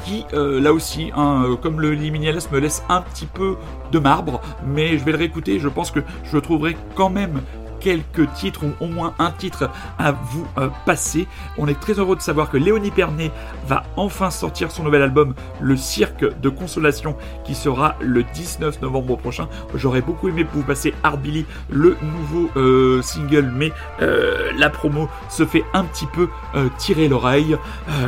qui 0.04 0.24
là 0.32 0.72
aussi 0.72 1.10
hein, 1.16 1.56
comme 1.62 1.80
le 1.80 1.92
Liminales 1.92 2.40
me 2.50 2.58
laisse 2.58 2.82
un 2.88 3.00
petit 3.02 3.26
peu 3.26 3.56
de 3.92 3.98
marbre 3.98 4.40
mais 4.66 4.98
je 4.98 5.04
vais 5.04 5.12
le 5.12 5.18
réécouter. 5.18 5.58
Je 5.58 5.68
pense 5.68 5.90
que 5.90 6.00
je 6.24 6.38
trouverai 6.38 6.76
quand 6.96 7.10
même 7.10 7.40
quelques 7.82 8.32
titres, 8.34 8.64
ou 8.64 8.72
au 8.84 8.86
moins 8.86 9.14
un 9.18 9.30
titre 9.30 9.70
à 9.98 10.12
vous 10.12 10.46
euh, 10.58 10.68
passer. 10.86 11.26
On 11.58 11.66
est 11.66 11.78
très 11.78 11.94
heureux 11.94 12.16
de 12.16 12.20
savoir 12.20 12.50
que 12.50 12.56
Léonie 12.56 12.90
Pernet 12.90 13.30
va 13.66 13.84
enfin 13.96 14.30
sortir 14.30 14.70
son 14.70 14.84
nouvel 14.84 15.02
album, 15.02 15.34
Le 15.60 15.76
Cirque 15.76 16.24
de 16.40 16.48
Consolation, 16.48 17.16
qui 17.44 17.54
sera 17.54 17.96
le 18.00 18.22
19 18.22 18.80
novembre 18.82 19.16
prochain. 19.16 19.48
J'aurais 19.74 20.00
beaucoup 20.00 20.28
aimé 20.28 20.46
vous 20.52 20.62
passer 20.62 20.94
Hard 21.02 21.20
Billy, 21.20 21.44
le 21.70 21.96
nouveau 22.02 22.50
euh, 22.56 23.02
single, 23.02 23.52
mais 23.54 23.72
euh, 24.00 24.50
la 24.56 24.70
promo 24.70 25.08
se 25.28 25.44
fait 25.44 25.64
un 25.74 25.84
petit 25.84 26.06
peu 26.06 26.28
tirer 26.78 27.08
l'oreille. 27.08 27.56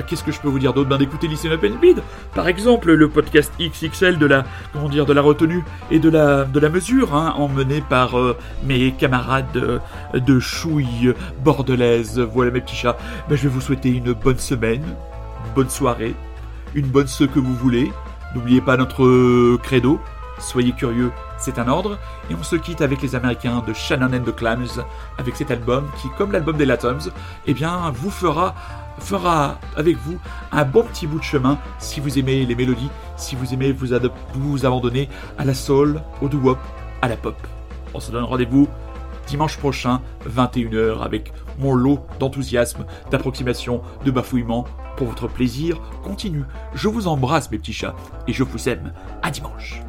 Qu'est-ce 0.07 0.23
que 0.23 0.33
je 0.33 0.41
peux 0.41 0.49
vous 0.49 0.59
dire 0.59 0.73
d'autre? 0.73 0.89
Ben 0.89 0.99
d'écouter 0.99 1.27
Listen 1.27 1.53
Up 1.53 1.65
and 1.65 2.01
par 2.35 2.49
exemple, 2.49 2.93
le 2.93 3.09
podcast 3.09 3.53
XXL 3.61 4.19
de 4.19 4.27
la, 4.27 4.45
comment 4.73 4.89
dire, 4.89 5.07
de 5.07 5.13
la 5.13 5.23
retenue 5.23 5.65
et 5.91 5.99
de 5.99 6.09
la, 6.09 6.45
de 6.45 6.59
la 6.61 6.69
mesure, 6.69 7.15
hein, 7.15 7.35
emmené 7.37 7.83
par 7.89 8.17
mes 8.65 8.93
camarades 8.93 9.64
de 10.15 10.41
chouilles 10.41 11.15
bordelaises. 11.43 12.19
Voilà 12.21 12.51
mes 12.51 12.61
petits 12.61 12.77
chats. 12.77 12.97
Ben, 13.29 13.37
je 13.37 13.43
vais 13.43 13.49
vous 13.49 13.61
souhaiter 13.61 13.91
une 13.91 14.13
bonne 14.13 14.39
semaine, 14.39 14.85
bonne 15.55 15.71
soirée, 15.71 16.15
une 16.75 16.87
bonne 16.87 17.07
ce 17.07 17.25
que 17.25 17.39
vous 17.39 17.55
voulez. 17.55 17.93
N'oubliez 18.35 18.61
pas 18.61 18.77
notre 18.77 19.57
credo. 19.59 20.01
Soyez 20.39 20.73
curieux, 20.73 21.13
c'est 21.39 21.59
un 21.59 21.69
ordre. 21.69 21.99
Et 22.29 22.35
on 22.35 22.43
se 22.43 22.57
quitte 22.57 22.81
avec 22.81 23.03
les 23.03 23.15
Américains 23.15 23.63
de 23.67 23.73
Shannon 23.73 24.13
and 24.13 24.25
the 24.25 24.35
Clams, 24.35 24.83
avec 25.17 25.37
cet 25.37 25.51
album 25.51 25.85
qui, 26.03 26.09
comme 26.19 26.33
l'album 26.33 26.57
des 26.57 26.67
Latums, 26.67 27.11
eh 27.47 27.55
bien, 27.55 27.93
vous 27.95 28.11
fera, 28.11 28.55
fera 28.99 29.59
avec 29.77 29.97
vous 29.99 30.19
un 30.51 30.65
bon 30.65 30.83
petit 30.83 31.07
bout 31.07 31.21
de 31.21 31.25
chemin 31.25 31.59
si 31.79 32.01
vous 32.01 32.19
aimez 32.19 32.45
les 32.45 32.55
mélodies, 32.57 32.91
si 33.17 33.37
vous 33.37 33.55
aimez 33.55 33.71
vous, 33.71 33.95
vous 34.35 34.67
abandonner 34.67 35.09
à 35.39 35.45
la 35.45 35.55
soul, 35.55 36.03
au 36.21 36.29
doo-wop, 36.29 36.59
à 37.01 37.09
la 37.09 37.17
pop. 37.17 37.37
On 37.95 38.01
se 38.01 38.11
donne 38.11 38.25
rendez-vous 38.25 38.69
dimanche 39.27 39.57
prochain, 39.57 40.01
21h, 40.29 41.03
avec 41.03 41.33
mon 41.59 41.75
lot 41.75 42.01
d'enthousiasme, 42.19 42.85
d'approximation, 43.11 43.83
de 44.05 44.11
bafouillement, 44.11 44.65
pour 44.97 45.09
votre 45.09 45.29
plaisir 45.29 45.81
continue. 46.03 46.45
Je 46.75 46.89
vous 46.89 47.09
embrasse 47.09 47.51
mes 47.51 47.59
petits 47.59 47.73
chats, 47.73 47.97
et 48.27 48.33
je 48.33 48.45
vous 48.45 48.69
aime. 48.69 48.93
À 49.23 49.31
dimanche. 49.31 49.83